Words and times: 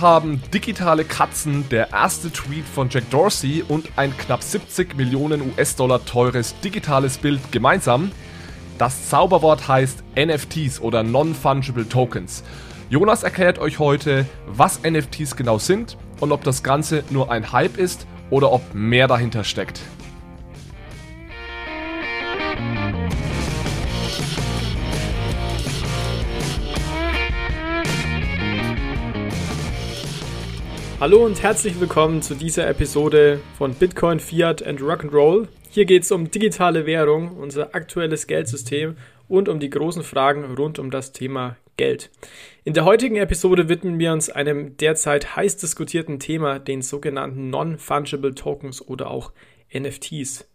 Was 0.00 0.08
haben 0.08 0.40
digitale 0.54 1.04
Katzen, 1.04 1.68
der 1.68 1.90
erste 1.90 2.32
Tweet 2.32 2.64
von 2.64 2.88
Jack 2.88 3.10
Dorsey 3.10 3.62
und 3.68 3.86
ein 3.96 4.16
knapp 4.16 4.42
70 4.42 4.96
Millionen 4.96 5.42
US-Dollar 5.42 6.02
teures 6.06 6.58
digitales 6.64 7.18
Bild 7.18 7.52
gemeinsam? 7.52 8.10
Das 8.78 9.10
Zauberwort 9.10 9.68
heißt 9.68 10.02
NFTs 10.16 10.80
oder 10.80 11.02
Non-Fungible 11.02 11.86
Tokens. 11.86 12.42
Jonas 12.88 13.24
erklärt 13.24 13.58
euch 13.58 13.78
heute, 13.78 14.24
was 14.46 14.80
NFTs 14.82 15.36
genau 15.36 15.58
sind 15.58 15.98
und 16.20 16.32
ob 16.32 16.44
das 16.44 16.62
Ganze 16.62 17.04
nur 17.10 17.30
ein 17.30 17.52
Hype 17.52 17.76
ist 17.76 18.06
oder 18.30 18.52
ob 18.52 18.62
mehr 18.72 19.06
dahinter 19.06 19.44
steckt. 19.44 19.82
Hallo 31.00 31.24
und 31.24 31.42
herzlich 31.42 31.80
willkommen 31.80 32.20
zu 32.20 32.34
dieser 32.34 32.68
Episode 32.68 33.40
von 33.56 33.72
Bitcoin, 33.72 34.20
Fiat 34.20 34.62
and 34.62 34.82
Rock'n'Roll. 34.82 35.48
Hier 35.70 35.86
geht 35.86 36.02
es 36.02 36.12
um 36.12 36.30
digitale 36.30 36.84
Währung, 36.84 37.38
unser 37.38 37.74
aktuelles 37.74 38.26
Geldsystem 38.26 38.98
und 39.26 39.48
um 39.48 39.60
die 39.60 39.70
großen 39.70 40.02
Fragen 40.02 40.44
rund 40.56 40.78
um 40.78 40.90
das 40.90 41.12
Thema 41.12 41.56
Geld. 41.78 42.10
In 42.64 42.74
der 42.74 42.84
heutigen 42.84 43.16
Episode 43.16 43.70
widmen 43.70 43.98
wir 43.98 44.12
uns 44.12 44.28
einem 44.28 44.76
derzeit 44.76 45.36
heiß 45.36 45.56
diskutierten 45.56 46.20
Thema, 46.20 46.58
den 46.58 46.82
sogenannten 46.82 47.48
Non-Fungible 47.48 48.34
Tokens 48.34 48.86
oder 48.86 49.10
auch 49.10 49.32
NFTs. 49.72 50.46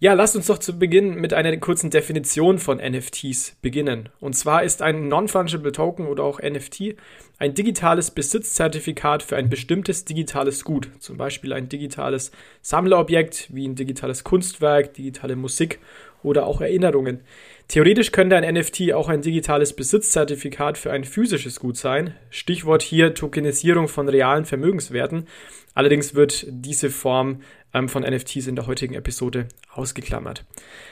Ja, 0.00 0.12
lasst 0.12 0.34
uns 0.34 0.46
doch 0.46 0.58
zu 0.58 0.78
Beginn 0.78 1.14
mit 1.14 1.32
einer 1.32 1.56
kurzen 1.56 1.90
Definition 1.90 2.58
von 2.58 2.78
NFTs 2.78 3.56
beginnen. 3.62 4.08
Und 4.20 4.34
zwar 4.34 4.64
ist 4.64 4.82
ein 4.82 5.08
Non-Fungible 5.08 5.72
Token 5.72 6.06
oder 6.06 6.24
auch 6.24 6.40
NFT 6.40 6.96
ein 7.38 7.54
digitales 7.54 8.10
Besitzzertifikat 8.10 9.22
für 9.22 9.36
ein 9.36 9.48
bestimmtes 9.48 10.04
digitales 10.04 10.64
Gut, 10.64 10.88
zum 10.98 11.16
Beispiel 11.16 11.52
ein 11.52 11.68
digitales 11.68 12.32
Sammlerobjekt 12.62 13.48
wie 13.52 13.66
ein 13.66 13.74
digitales 13.74 14.24
Kunstwerk, 14.24 14.94
digitale 14.94 15.36
Musik 15.36 15.78
oder 16.22 16.46
auch 16.46 16.60
Erinnerungen. 16.60 17.20
Theoretisch 17.68 18.12
könnte 18.12 18.36
ein 18.36 18.54
NFT 18.54 18.92
auch 18.92 19.08
ein 19.08 19.22
digitales 19.22 19.74
Besitzzertifikat 19.74 20.78
für 20.78 20.92
ein 20.92 21.04
physisches 21.04 21.60
Gut 21.60 21.76
sein. 21.76 22.14
Stichwort 22.30 22.82
hier 22.82 23.14
Tokenisierung 23.14 23.88
von 23.88 24.08
realen 24.08 24.44
Vermögenswerten. 24.44 25.26
Allerdings 25.74 26.14
wird 26.14 26.46
diese 26.48 26.90
Form 26.90 27.40
ähm, 27.74 27.88
von 27.88 28.02
NFTs 28.02 28.46
in 28.46 28.56
der 28.56 28.66
heutigen 28.66 28.94
Episode 28.94 29.48
ausgeklammert. 29.70 30.44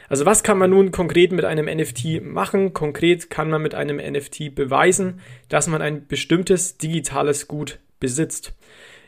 Also 0.09 0.27
was 0.27 0.43
kann 0.43 0.59
man 0.59 0.71
nun 0.71 0.91
konkret 0.91 1.33
mit 1.33 1.45
einem 1.45 1.67
NFT 1.67 2.23
machen? 2.23 2.75
Konkret 2.75 3.31
kann 3.31 3.49
man 3.49 3.63
mit 3.63 3.75
einem 3.75 3.97
NFT 3.97 4.55
beweisen, 4.55 5.21
dass 5.49 5.69
man 5.69 5.81
ein 5.81 6.07
bestimmtes 6.07 6.77
digitales 6.77 7.49
Gut 7.49 7.79
besitzt. 8.01 8.53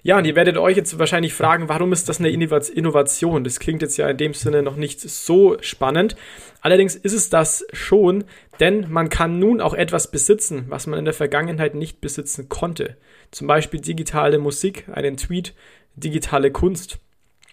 Ja, 0.07 0.19
und 0.19 0.27
ihr 0.27 0.37
werdet 0.37 0.59
euch 0.59 0.77
jetzt 0.77 0.99
wahrscheinlich 0.99 1.33
fragen, 1.33 1.71
warum 1.71 1.91
ist 1.91 2.11
das 2.11 2.21
eine 2.21 2.29
Innovation? 2.29 3.43
Das 3.43 3.59
klingt 3.59 3.81
jetzt 3.81 3.97
ja 3.97 4.07
in 4.07 4.19
dem 4.19 4.35
Sinne 4.35 4.63
noch 4.63 4.77
nicht 4.77 5.01
so 5.01 5.57
spannend. 5.63 6.15
Allerdings 6.61 6.95
ist 6.95 7.15
es 7.15 7.31
das 7.31 7.67
schon, 7.73 8.25
denn 8.61 8.87
man 8.91 9.09
kann 9.09 9.39
nun 9.39 9.63
auch 9.63 9.73
etwas 9.73 10.11
besitzen, 10.11 10.67
was 10.69 10.87
man 10.87 10.99
in 10.99 11.07
der 11.07 11.15
Vergangenheit 11.15 11.75
nicht 11.75 12.03
besitzen 12.03 12.51
konnte. 12.51 12.99
Zum 13.31 13.47
Beispiel 13.47 13.81
digitale 13.81 14.39
Musik, 14.39 14.85
einen 14.93 15.17
Tweet, 15.17 15.55
digitale 15.97 16.51
Kunst. 16.51 16.99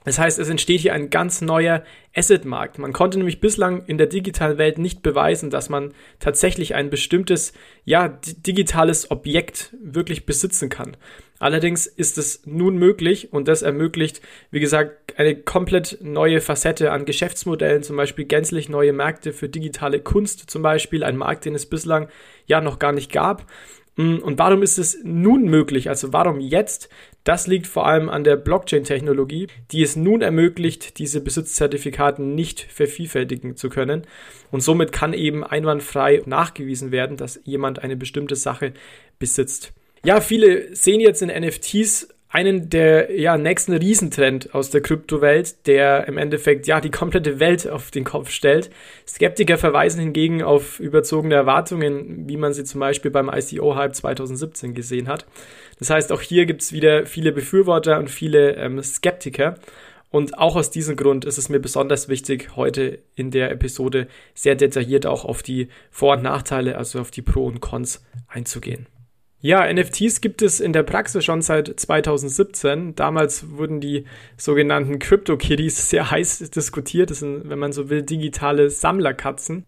Das 0.04 0.18
heißt, 0.18 0.40
es 0.40 0.50
entsteht 0.50 0.82
hier 0.82 0.94
ein 0.94 1.10
ganz 1.12 1.42
neuer 1.42 1.84
Asset-Markt. 2.16 2.80
Man 2.80 2.92
konnte 2.92 3.18
nämlich 3.18 3.40
bislang 3.40 3.86
in 3.86 3.98
der 3.98 4.08
digitalen 4.08 4.58
Welt 4.58 4.80
nicht 4.80 5.04
beweisen, 5.04 5.50
dass 5.52 5.70
man 5.70 5.94
tatsächlich 6.20 6.74
ein 6.74 6.90
bestimmtes, 6.90 7.54
ja, 7.86 8.08
digitales 8.08 9.12
Objekt 9.12 9.76
wirklich 9.82 10.26
besitzen 10.26 10.70
kann. 10.70 10.98
Allerdings 11.38 11.88
ist 11.88 12.18
es 12.18 12.46
nun 12.46 12.78
möglich 12.78 13.34
und 13.34 13.48
das 13.48 13.64
ermöglicht, 13.64 14.22
wie 14.52 14.60
gesagt, 14.60 15.18
eine 15.18 15.36
komplett 15.36 15.98
neue 16.02 16.40
Facette 16.40 16.92
an 16.92 17.06
Geschäftsmodellen, 17.06 17.82
zum 17.82 17.96
Beispiel 17.96 18.26
gänzlich 18.26 18.70
neue 18.70 18.94
Märkte 18.94 19.34
für 19.34 19.50
digitale 19.50 20.00
Kunst, 20.00 20.52
zum 20.52 20.62
Beispiel 20.62 21.04
ein 21.04 21.18
Markt, 21.18 21.46
den 21.46 21.56
es 21.56 21.66
bislang 21.66 22.10
ja 22.46 22.62
noch 22.62 22.78
gar 22.78 22.92
nicht 22.92 23.12
gab. 23.12 23.48
Mm, 23.96 24.18
und 24.18 24.40
warum 24.40 24.64
ist 24.64 24.78
es 24.78 25.00
nun 25.04 25.44
möglich? 25.44 25.90
Also 25.90 26.14
warum 26.14 26.40
jetzt? 26.40 26.90
Das 27.24 27.46
liegt 27.46 27.68
vor 27.68 27.86
allem 27.86 28.10
an 28.10 28.24
der 28.24 28.36
Blockchain-Technologie, 28.36 29.48
die 29.72 29.84
es 29.84 29.96
nun 29.96 30.22
ermöglicht, 30.22 30.98
diese 30.98 31.22
Besitzzertifikaten 31.22 32.34
nicht 32.34 32.62
vervielfältigen 32.62 33.56
zu 33.56 33.70
können. 33.70 34.04
Und 34.50 34.62
somit 34.62 34.92
kann 34.92 35.14
eben 35.14 35.44
einwandfrei 35.44 36.22
nachgewiesen 36.26 36.92
werden, 36.92 37.18
dass 37.18 37.40
jemand 37.44 37.80
eine 37.80 37.96
bestimmte 37.96 38.36
Sache 38.36 38.74
besitzt. 39.20 39.74
Ja, 40.04 40.20
viele 40.20 40.76
sehen 40.76 41.00
jetzt 41.00 41.22
in 41.22 41.30
NFTs 41.30 42.08
einen 42.32 42.70
der 42.70 43.20
ja, 43.20 43.38
nächsten 43.38 43.74
Riesentrend 43.74 44.56
aus 44.56 44.70
der 44.70 44.82
Kryptowelt, 44.82 45.68
der 45.68 46.08
im 46.08 46.18
Endeffekt 46.18 46.66
ja 46.66 46.80
die 46.80 46.90
komplette 46.90 47.42
Welt 47.42 47.68
auf 47.68 47.92
den 47.92 48.06
Kopf 48.06 48.30
stellt. 48.30 48.70
Skeptiker 49.06 49.58
verweisen 49.58 50.00
hingegen 50.00 50.42
auf 50.42 50.80
überzogene 50.80 51.36
Erwartungen, 51.36 52.30
wie 52.30 52.38
man 52.38 52.54
sie 52.54 52.64
zum 52.64 52.80
Beispiel 52.80 53.12
beim 53.12 53.30
ICO-Hype 53.30 53.96
2017 53.96 54.74
gesehen 54.74 55.10
hat. 55.10 55.26
Das 55.78 55.90
heißt, 55.90 56.14
auch 56.14 56.22
hier 56.22 56.46
gibt 56.46 56.62
es 56.62 56.72
wieder 56.72 57.06
viele 57.06 57.34
Befürworter 57.34 58.00
und 58.00 58.10
viele 58.10 58.56
ähm, 58.56 58.82
Skeptiker. 58.82 59.56
Und 60.10 60.38
auch 60.38 60.56
aus 60.56 60.72
diesem 60.72 60.96
Grund 60.96 61.26
ist 61.26 61.38
es 61.38 61.50
mir 61.50 61.60
besonders 61.60 62.08
wichtig, 62.08 62.56
heute 62.56 63.00
in 63.16 63.32
der 63.32 63.52
Episode 63.52 64.08
sehr 64.34 64.56
detailliert 64.56 65.06
auch 65.06 65.26
auf 65.26 65.44
die 65.44 65.68
Vor- 65.90 66.16
und 66.16 66.24
Nachteile, 66.24 66.78
also 66.78 67.00
auf 67.00 67.12
die 67.12 67.22
Pro 67.22 67.46
und 67.46 67.60
Cons 67.60 68.06
einzugehen. 68.28 68.88
Ja, 69.44 69.72
NFTs 69.72 70.22
gibt 70.22 70.44
es 70.44 70.60
in 70.60 70.72
der 70.72 70.84
Praxis 70.84 71.26
schon 71.26 71.42
seit 71.42 71.68
2017. 71.80 72.94
Damals 72.94 73.50
wurden 73.50 73.80
die 73.82 74.06
sogenannten 74.38 75.00
Crypto 75.00 75.36
Kitties 75.36 75.90
sehr 75.90 76.12
heiß 76.12 76.52
diskutiert. 76.52 77.10
Das 77.10 77.20
sind, 77.20 77.50
wenn 77.50 77.58
man 77.58 77.74
so 77.74 77.90
will, 77.90 78.04
digitale 78.04 78.70
Sammlerkatzen. 78.70 79.66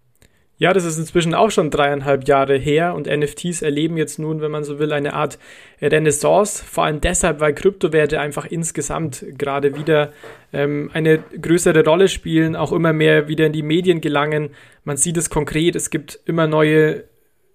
Ja, 0.57 0.71
das 0.71 0.85
ist 0.85 0.99
inzwischen 0.99 1.33
auch 1.33 1.49
schon 1.49 1.71
dreieinhalb 1.71 2.27
Jahre 2.27 2.55
her 2.55 2.93
und 2.93 3.07
NFTs 3.07 3.63
erleben 3.63 3.97
jetzt 3.97 4.19
nun, 4.19 4.39
wenn 4.39 4.51
man 4.51 4.63
so 4.63 4.77
will, 4.77 4.93
eine 4.93 5.13
Art 5.13 5.39
Renaissance. 5.81 6.63
Vor 6.63 6.85
allem 6.85 7.01
deshalb, 7.01 7.39
weil 7.39 7.55
Kryptowerte 7.55 8.19
einfach 8.19 8.45
insgesamt 8.45 9.25
gerade 9.39 9.75
wieder 9.75 10.13
ähm, 10.53 10.91
eine 10.93 11.17
größere 11.17 11.83
Rolle 11.83 12.07
spielen, 12.07 12.55
auch 12.55 12.71
immer 12.71 12.93
mehr 12.93 13.27
wieder 13.27 13.47
in 13.47 13.53
die 13.53 13.63
Medien 13.63 13.99
gelangen. 13.99 14.51
Man 14.83 14.97
sieht 14.97 15.17
es 15.17 15.31
konkret, 15.31 15.75
es 15.75 15.89
gibt 15.89 16.19
immer 16.25 16.45
neue 16.45 17.05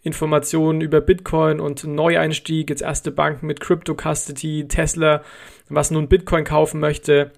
Informationen 0.09 0.81
über 0.81 1.01
Bitcoin 1.01 1.61
und 1.61 1.85
Neueinstieg, 1.85 2.71
jetzt 2.71 2.83
erste 2.83 3.13
Banken 3.13 3.47
mit 3.47 3.61
Crypto 3.61 3.95
Custody, 3.95 4.67
Tesla, 4.67 5.23
was 5.69 5.93
nun 5.93 6.09
Bitcoin 6.09 6.43
kaufen 6.43 6.81
möchte. 6.81 7.31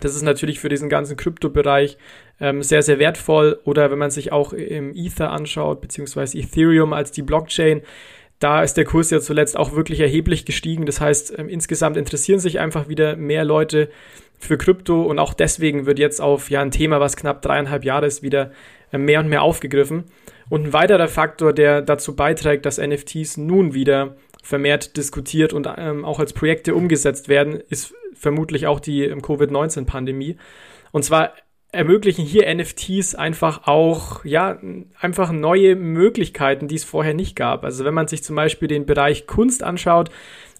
Das 0.00 0.14
ist 0.14 0.22
natürlich 0.22 0.60
für 0.60 0.68
diesen 0.68 0.88
ganzen 0.88 1.16
Kryptobereich 1.16 1.98
ähm, 2.40 2.62
sehr, 2.62 2.82
sehr 2.82 2.98
wertvoll. 2.98 3.60
Oder 3.64 3.90
wenn 3.90 3.98
man 3.98 4.10
sich 4.10 4.32
auch 4.32 4.52
im 4.52 4.94
Ether 4.94 5.30
anschaut, 5.30 5.80
beziehungsweise 5.80 6.38
Ethereum 6.38 6.92
als 6.92 7.12
die 7.12 7.22
Blockchain, 7.22 7.82
da 8.38 8.62
ist 8.62 8.76
der 8.76 8.84
Kurs 8.84 9.10
ja 9.10 9.20
zuletzt 9.20 9.56
auch 9.56 9.74
wirklich 9.74 10.00
erheblich 10.00 10.44
gestiegen. 10.44 10.86
Das 10.86 11.00
heißt, 11.00 11.38
ähm, 11.38 11.48
insgesamt 11.48 11.96
interessieren 11.96 12.38
sich 12.38 12.60
einfach 12.60 12.88
wieder 12.88 13.16
mehr 13.16 13.44
Leute 13.44 13.88
für 14.38 14.58
Krypto 14.58 15.02
und 15.02 15.18
auch 15.18 15.34
deswegen 15.34 15.86
wird 15.86 15.98
jetzt 15.98 16.20
auf 16.20 16.50
ja 16.50 16.60
ein 16.60 16.70
Thema, 16.70 17.00
was 17.00 17.16
knapp 17.16 17.40
dreieinhalb 17.40 17.84
Jahre 17.84 18.06
ist, 18.06 18.22
wieder 18.22 18.52
äh, 18.92 18.98
mehr 18.98 19.20
und 19.20 19.28
mehr 19.28 19.42
aufgegriffen. 19.42 20.04
Und 20.48 20.64
ein 20.64 20.72
weiterer 20.72 21.08
Faktor, 21.08 21.52
der 21.52 21.82
dazu 21.82 22.14
beiträgt, 22.14 22.66
dass 22.66 22.78
NFTs 22.78 23.36
nun 23.36 23.74
wieder 23.74 24.16
vermehrt 24.42 24.96
diskutiert 24.96 25.52
und 25.52 25.68
ähm, 25.76 26.04
auch 26.04 26.20
als 26.20 26.32
Projekte 26.32 26.74
umgesetzt 26.74 27.28
werden, 27.28 27.60
ist 27.68 27.94
vermutlich 28.14 28.66
auch 28.66 28.78
die 28.78 29.04
ähm, 29.04 29.22
Covid-19-Pandemie. 29.22 30.36
Und 30.92 31.04
zwar 31.04 31.32
ermöglichen 31.72 32.24
hier 32.24 32.52
NFTs 32.54 33.16
einfach 33.16 33.66
auch, 33.66 34.24
ja, 34.24 34.58
einfach 35.00 35.32
neue 35.32 35.74
Möglichkeiten, 35.74 36.68
die 36.68 36.76
es 36.76 36.84
vorher 36.84 37.12
nicht 37.12 37.36
gab. 37.36 37.64
Also 37.64 37.84
wenn 37.84 37.92
man 37.92 38.08
sich 38.08 38.22
zum 38.22 38.36
Beispiel 38.36 38.68
den 38.68 38.86
Bereich 38.86 39.26
Kunst 39.26 39.62
anschaut, 39.62 40.10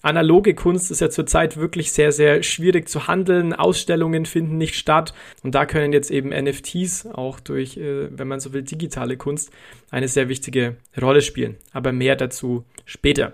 analoge 0.01 0.53
Kunst 0.53 0.91
ist 0.91 1.01
ja 1.01 1.09
zurzeit 1.09 1.57
wirklich 1.57 1.91
sehr, 1.91 2.11
sehr 2.11 2.43
schwierig 2.43 2.89
zu 2.89 3.07
handeln. 3.07 3.53
Ausstellungen 3.53 4.25
finden 4.25 4.57
nicht 4.57 4.75
statt. 4.75 5.13
Und 5.43 5.55
da 5.55 5.65
können 5.65 5.93
jetzt 5.93 6.11
eben 6.11 6.29
NFTs 6.29 7.07
auch 7.07 7.39
durch, 7.39 7.77
äh, 7.77 8.07
wenn 8.17 8.27
man 8.27 8.39
so 8.39 8.53
will, 8.53 8.63
digitale 8.63 9.17
Kunst 9.17 9.51
eine 9.91 10.07
sehr 10.07 10.29
wichtige 10.29 10.77
Rolle 11.01 11.21
spielen. 11.21 11.57
Aber 11.71 11.91
mehr 11.91 12.15
dazu 12.15 12.63
später. 12.85 13.33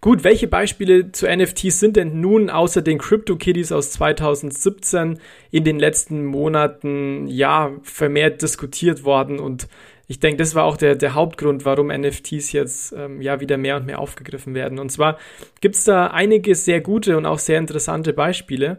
Gut, 0.00 0.24
welche 0.24 0.48
Beispiele 0.48 1.12
zu 1.12 1.26
NFTs 1.26 1.78
sind 1.78 1.96
denn 1.96 2.20
nun 2.20 2.50
außer 2.50 2.82
den 2.82 2.98
CryptoKitties 2.98 3.72
aus 3.72 3.92
2017 3.92 5.18
in 5.50 5.64
den 5.64 5.78
letzten 5.78 6.24
Monaten 6.24 7.26
ja 7.28 7.72
vermehrt 7.82 8.42
diskutiert 8.42 9.04
worden 9.04 9.38
und 9.38 9.68
ich 10.10 10.18
denke, 10.18 10.38
das 10.38 10.56
war 10.56 10.64
auch 10.64 10.76
der, 10.76 10.96
der 10.96 11.14
Hauptgrund, 11.14 11.64
warum 11.64 11.86
NFTs 11.86 12.50
jetzt 12.50 12.92
ähm, 12.92 13.22
ja 13.22 13.38
wieder 13.38 13.56
mehr 13.56 13.76
und 13.76 13.86
mehr 13.86 14.00
aufgegriffen 14.00 14.56
werden. 14.56 14.80
Und 14.80 14.90
zwar 14.90 15.18
gibt 15.60 15.76
es 15.76 15.84
da 15.84 16.08
einige 16.08 16.56
sehr 16.56 16.80
gute 16.80 17.16
und 17.16 17.26
auch 17.26 17.38
sehr 17.38 17.58
interessante 17.58 18.12
Beispiele. 18.12 18.78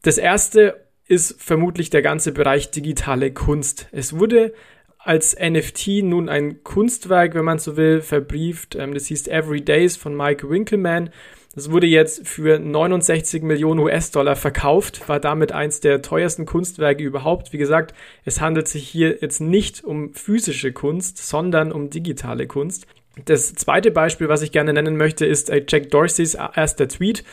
Das 0.00 0.16
erste 0.16 0.86
ist 1.04 1.42
vermutlich 1.42 1.90
der 1.90 2.00
ganze 2.00 2.32
Bereich 2.32 2.70
digitale 2.70 3.34
Kunst. 3.34 3.88
Es 3.92 4.18
wurde 4.18 4.54
als 4.96 5.36
NFT 5.38 6.02
nun 6.02 6.30
ein 6.30 6.64
Kunstwerk, 6.64 7.34
wenn 7.34 7.44
man 7.44 7.58
so 7.58 7.76
will, 7.76 8.00
verbrieft. 8.00 8.76
Ähm, 8.76 8.94
das 8.94 9.04
hieß 9.08 9.28
Every 9.28 9.60
Days 9.60 9.98
von 9.98 10.16
Mike 10.16 10.48
Winkelmann. 10.48 11.10
Das 11.56 11.70
wurde 11.70 11.86
jetzt 11.86 12.28
für 12.28 12.58
69 12.58 13.42
Millionen 13.42 13.80
US-Dollar 13.80 14.36
verkauft, 14.36 15.08
war 15.08 15.20
damit 15.20 15.52
eins 15.52 15.80
der 15.80 16.02
teuersten 16.02 16.44
Kunstwerke 16.44 17.02
überhaupt. 17.02 17.54
Wie 17.54 17.56
gesagt, 17.56 17.94
es 18.26 18.42
handelt 18.42 18.68
sich 18.68 18.86
hier 18.86 19.16
jetzt 19.22 19.40
nicht 19.40 19.82
um 19.82 20.12
physische 20.12 20.72
Kunst, 20.72 21.16
sondern 21.16 21.72
um 21.72 21.88
digitale 21.88 22.46
Kunst. 22.46 22.86
Das 23.24 23.54
zweite 23.54 23.90
Beispiel, 23.90 24.28
was 24.28 24.42
ich 24.42 24.52
gerne 24.52 24.74
nennen 24.74 24.98
möchte, 24.98 25.24
ist 25.24 25.48
äh, 25.48 25.64
Jack 25.66 25.90
Dorseys 25.90 26.34
erster 26.34 26.86
Tweet, 26.86 27.24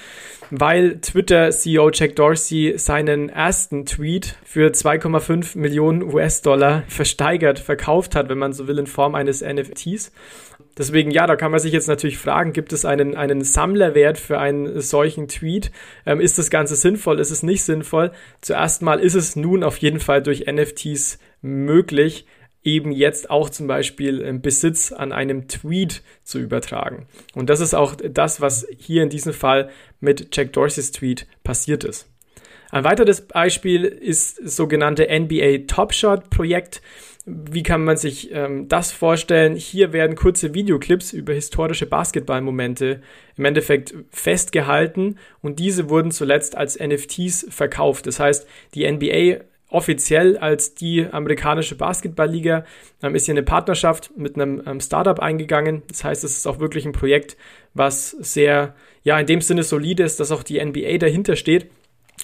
weil 0.49 1.01
Twitter-CEO 1.01 1.91
Jack 1.91 2.15
Dorsey 2.15 2.75
seinen 2.77 3.27
ersten 3.27 3.85
Tweet 3.85 4.37
für 4.45 4.69
2,5 4.69 5.57
Millionen 5.57 6.01
US-Dollar 6.01 6.83
versteigert, 6.87 7.59
verkauft 7.59 8.15
hat, 8.15 8.29
wenn 8.29 8.37
man 8.37 8.53
so 8.53 8.67
will, 8.67 8.79
in 8.79 8.87
Form 8.87 9.13
eines 9.13 9.41
NFTs. 9.41 10.13
Deswegen, 10.77 11.11
ja, 11.11 11.27
da 11.27 11.35
kann 11.35 11.51
man 11.51 11.59
sich 11.59 11.73
jetzt 11.73 11.89
natürlich 11.89 12.17
fragen, 12.17 12.53
gibt 12.53 12.71
es 12.71 12.85
einen, 12.85 13.15
einen 13.15 13.43
Sammlerwert 13.43 14.17
für 14.17 14.39
einen 14.39 14.79
solchen 14.79 15.27
Tweet? 15.27 15.69
Ähm, 16.05 16.21
ist 16.21 16.37
das 16.37 16.49
Ganze 16.49 16.75
sinnvoll? 16.75 17.19
Ist 17.19 17.29
es 17.29 17.43
nicht 17.43 17.63
sinnvoll? 17.63 18.11
Zuerst 18.39 18.81
mal 18.81 19.01
ist 19.01 19.15
es 19.15 19.35
nun 19.35 19.63
auf 19.63 19.77
jeden 19.77 19.99
Fall 19.99 20.23
durch 20.23 20.45
NFTs 20.49 21.19
möglich, 21.41 22.25
eben 22.63 22.91
jetzt 22.91 23.29
auch 23.29 23.49
zum 23.49 23.67
Beispiel 23.67 24.33
Besitz 24.39 24.91
an 24.91 25.11
einem 25.11 25.47
Tweet 25.47 26.01
zu 26.23 26.39
übertragen. 26.39 27.07
Und 27.33 27.49
das 27.49 27.59
ist 27.59 27.73
auch 27.73 27.95
das, 27.95 28.41
was 28.41 28.67
hier 28.77 29.03
in 29.03 29.09
diesem 29.09 29.33
Fall 29.33 29.69
mit 29.99 30.35
Jack 30.35 30.53
Dorseys 30.53 30.91
Tweet 30.91 31.27
passiert 31.43 31.83
ist. 31.83 32.07
Ein 32.71 32.85
weiteres 32.85 33.21
Beispiel 33.21 33.83
ist 33.83 34.39
das 34.43 34.55
sogenannte 34.55 35.07
NBA 35.07 35.67
Top 35.67 35.93
Shot 35.93 36.31
Projekt. 36.31 36.81
Wie 37.25 37.61
kann 37.61 37.83
man 37.83 37.97
sich 37.97 38.31
ähm, 38.33 38.67
das 38.67 38.91
vorstellen? 38.91 39.55
Hier 39.55 39.93
werden 39.93 40.15
kurze 40.15 40.55
Videoclips 40.55 41.13
über 41.13 41.33
historische 41.33 41.85
Basketballmomente 41.85 43.01
im 43.37 43.45
Endeffekt 43.45 43.93
festgehalten 44.09 45.19
und 45.41 45.59
diese 45.59 45.89
wurden 45.89 46.09
zuletzt 46.09 46.57
als 46.57 46.79
NFTs 46.79 47.45
verkauft. 47.49 48.07
Das 48.07 48.19
heißt, 48.19 48.47
die 48.73 48.91
NBA 48.91 49.43
offiziell 49.73 50.37
als 50.37 50.75
die 50.75 51.05
amerikanische 51.11 51.75
Basketballliga 51.75 52.65
ähm, 53.01 53.15
ist 53.15 53.25
hier 53.25 53.33
eine 53.33 53.43
Partnerschaft 53.43 54.11
mit 54.15 54.35
einem 54.35 54.61
ähm, 54.65 54.79
Startup 54.79 55.19
eingegangen. 55.19 55.81
Das 55.87 56.03
heißt, 56.03 56.23
es 56.23 56.37
ist 56.37 56.47
auch 56.47 56.59
wirklich 56.59 56.85
ein 56.85 56.91
Projekt, 56.91 57.35
was 57.73 58.11
sehr, 58.11 58.75
ja, 59.03 59.19
in 59.19 59.25
dem 59.25 59.41
Sinne 59.41 59.63
solide 59.63 60.03
ist, 60.03 60.19
dass 60.19 60.31
auch 60.31 60.43
die 60.43 60.63
NBA 60.63 60.97
dahinter 60.97 61.35
steht. 61.35 61.69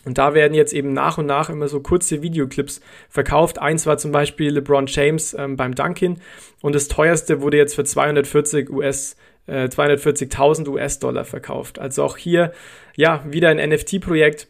Und 0.06 0.18
da 0.18 0.34
werden 0.34 0.54
jetzt 0.54 0.74
eben 0.74 0.94
nach 0.94 1.18
und 1.18 1.26
nach 1.26 1.50
immer 1.50 1.68
so 1.68 1.80
kurze 1.82 2.22
Videoclips 2.22 2.80
verkauft. 3.10 3.60
Eins 3.60 3.86
war 3.86 3.98
zum 3.98 4.12
Beispiel 4.12 4.54
LeBron 4.54 4.86
James 4.88 5.34
ähm, 5.34 5.58
beim 5.58 5.76
Dunkin 5.76 6.22
und 6.62 6.76
das 6.76 6.88
teuerste 6.88 7.42
wurde 7.42 7.58
jetzt 7.58 7.76
für 7.76 7.84
240 7.84 8.70
US 8.70 9.16
äh, 9.48 9.66
240.000 9.66 10.68
US-Dollar 10.70 11.26
verkauft. 11.26 11.80
Also 11.80 12.04
auch 12.04 12.18
hier 12.18 12.54
ja 12.96 13.24
wieder 13.28 13.50
ein 13.50 13.58
NFT-Projekt, 13.58 14.48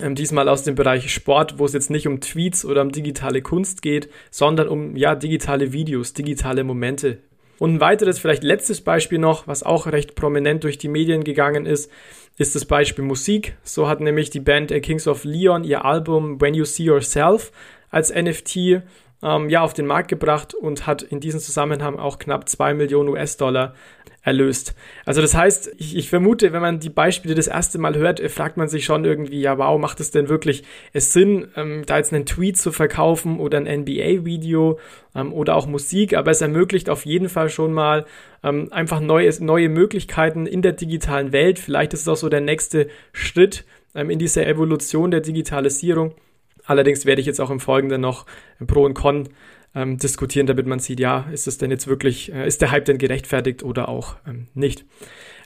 ähm, 0.00 0.14
diesmal 0.14 0.48
aus 0.48 0.62
dem 0.62 0.74
Bereich 0.74 1.12
Sport, 1.12 1.58
wo 1.58 1.64
es 1.64 1.72
jetzt 1.72 1.90
nicht 1.90 2.06
um 2.06 2.20
Tweets 2.20 2.64
oder 2.64 2.82
um 2.82 2.92
digitale 2.92 3.42
Kunst 3.42 3.82
geht, 3.82 4.08
sondern 4.30 4.68
um 4.68 4.96
ja 4.96 5.14
digitale 5.14 5.72
Videos, 5.72 6.14
digitale 6.14 6.64
Momente. 6.64 7.18
Und 7.58 7.74
ein 7.74 7.80
weiteres, 7.80 8.18
vielleicht 8.18 8.42
letztes 8.42 8.80
Beispiel 8.80 9.18
noch, 9.18 9.46
was 9.46 9.62
auch 9.62 9.86
recht 9.86 10.16
prominent 10.16 10.64
durch 10.64 10.76
die 10.76 10.88
Medien 10.88 11.22
gegangen 11.22 11.66
ist, 11.66 11.90
ist 12.36 12.56
das 12.56 12.64
Beispiel 12.64 13.04
Musik. 13.04 13.56
So 13.62 13.88
hat 13.88 14.00
nämlich 14.00 14.30
die 14.30 14.40
Band 14.40 14.70
Kings 14.82 15.06
of 15.06 15.24
Leon 15.24 15.62
ihr 15.62 15.84
Album 15.84 16.40
When 16.40 16.54
You 16.54 16.64
See 16.64 16.84
Yourself 16.84 17.52
als 17.90 18.12
NFT 18.12 18.82
ähm, 19.24 19.48
ja, 19.48 19.62
auf 19.62 19.72
den 19.72 19.86
Markt 19.86 20.08
gebracht 20.08 20.54
und 20.54 20.86
hat 20.86 21.02
in 21.02 21.18
diesem 21.18 21.40
Zusammenhang 21.40 21.98
auch 21.98 22.18
knapp 22.18 22.48
2 22.48 22.74
Millionen 22.74 23.08
US-Dollar 23.08 23.74
erlöst. 24.22 24.74
Also 25.04 25.20
das 25.20 25.34
heißt, 25.34 25.72
ich, 25.76 25.96
ich, 25.96 26.08
vermute, 26.08 26.52
wenn 26.52 26.62
man 26.62 26.80
die 26.80 26.90
Beispiele 26.90 27.34
das 27.34 27.46
erste 27.46 27.78
Mal 27.78 27.96
hört, 27.96 28.20
äh, 28.20 28.28
fragt 28.28 28.56
man 28.56 28.68
sich 28.68 28.84
schon 28.84 29.04
irgendwie, 29.04 29.40
ja, 29.40 29.58
wow, 29.58 29.78
macht 29.78 30.00
es 30.00 30.10
denn 30.10 30.28
wirklich 30.28 30.64
es 30.92 31.12
Sinn, 31.12 31.48
ähm, 31.56 31.82
da 31.86 31.98
jetzt 31.98 32.12
einen 32.12 32.26
Tweet 32.26 32.56
zu 32.56 32.72
verkaufen 32.72 33.38
oder 33.38 33.58
ein 33.58 33.80
NBA-Video 33.80 34.78
ähm, 35.14 35.32
oder 35.32 35.56
auch 35.56 35.66
Musik, 35.66 36.14
aber 36.14 36.30
es 36.30 36.40
ermöglicht 36.40 36.88
auf 36.88 37.04
jeden 37.04 37.28
Fall 37.28 37.48
schon 37.48 37.72
mal 37.72 38.06
ähm, 38.42 38.68
einfach 38.72 39.00
neue, 39.00 39.30
neue 39.42 39.68
Möglichkeiten 39.68 40.46
in 40.46 40.62
der 40.62 40.72
digitalen 40.72 41.32
Welt. 41.32 41.58
Vielleicht 41.58 41.92
ist 41.94 42.02
es 42.02 42.08
auch 42.08 42.16
so 42.16 42.28
der 42.28 42.40
nächste 42.40 42.88
Schritt 43.12 43.64
ähm, 43.94 44.10
in 44.10 44.18
dieser 44.18 44.46
Evolution 44.46 45.10
der 45.10 45.20
Digitalisierung. 45.20 46.14
Allerdings 46.64 47.06
werde 47.06 47.20
ich 47.20 47.26
jetzt 47.26 47.40
auch 47.40 47.50
im 47.50 47.60
Folgenden 47.60 48.00
noch 48.00 48.26
Pro 48.66 48.84
und 48.84 48.94
Con 48.94 49.28
ähm, 49.74 49.98
diskutieren, 49.98 50.46
damit 50.46 50.66
man 50.66 50.78
sieht, 50.78 51.00
ja, 51.00 51.26
ist 51.32 51.46
es 51.46 51.58
denn 51.58 51.70
jetzt 51.70 51.86
wirklich, 51.86 52.32
äh, 52.32 52.46
ist 52.46 52.62
der 52.62 52.70
Hype 52.70 52.84
denn 52.84 52.98
gerechtfertigt 52.98 53.62
oder 53.62 53.88
auch 53.88 54.16
ähm, 54.26 54.48
nicht. 54.54 54.84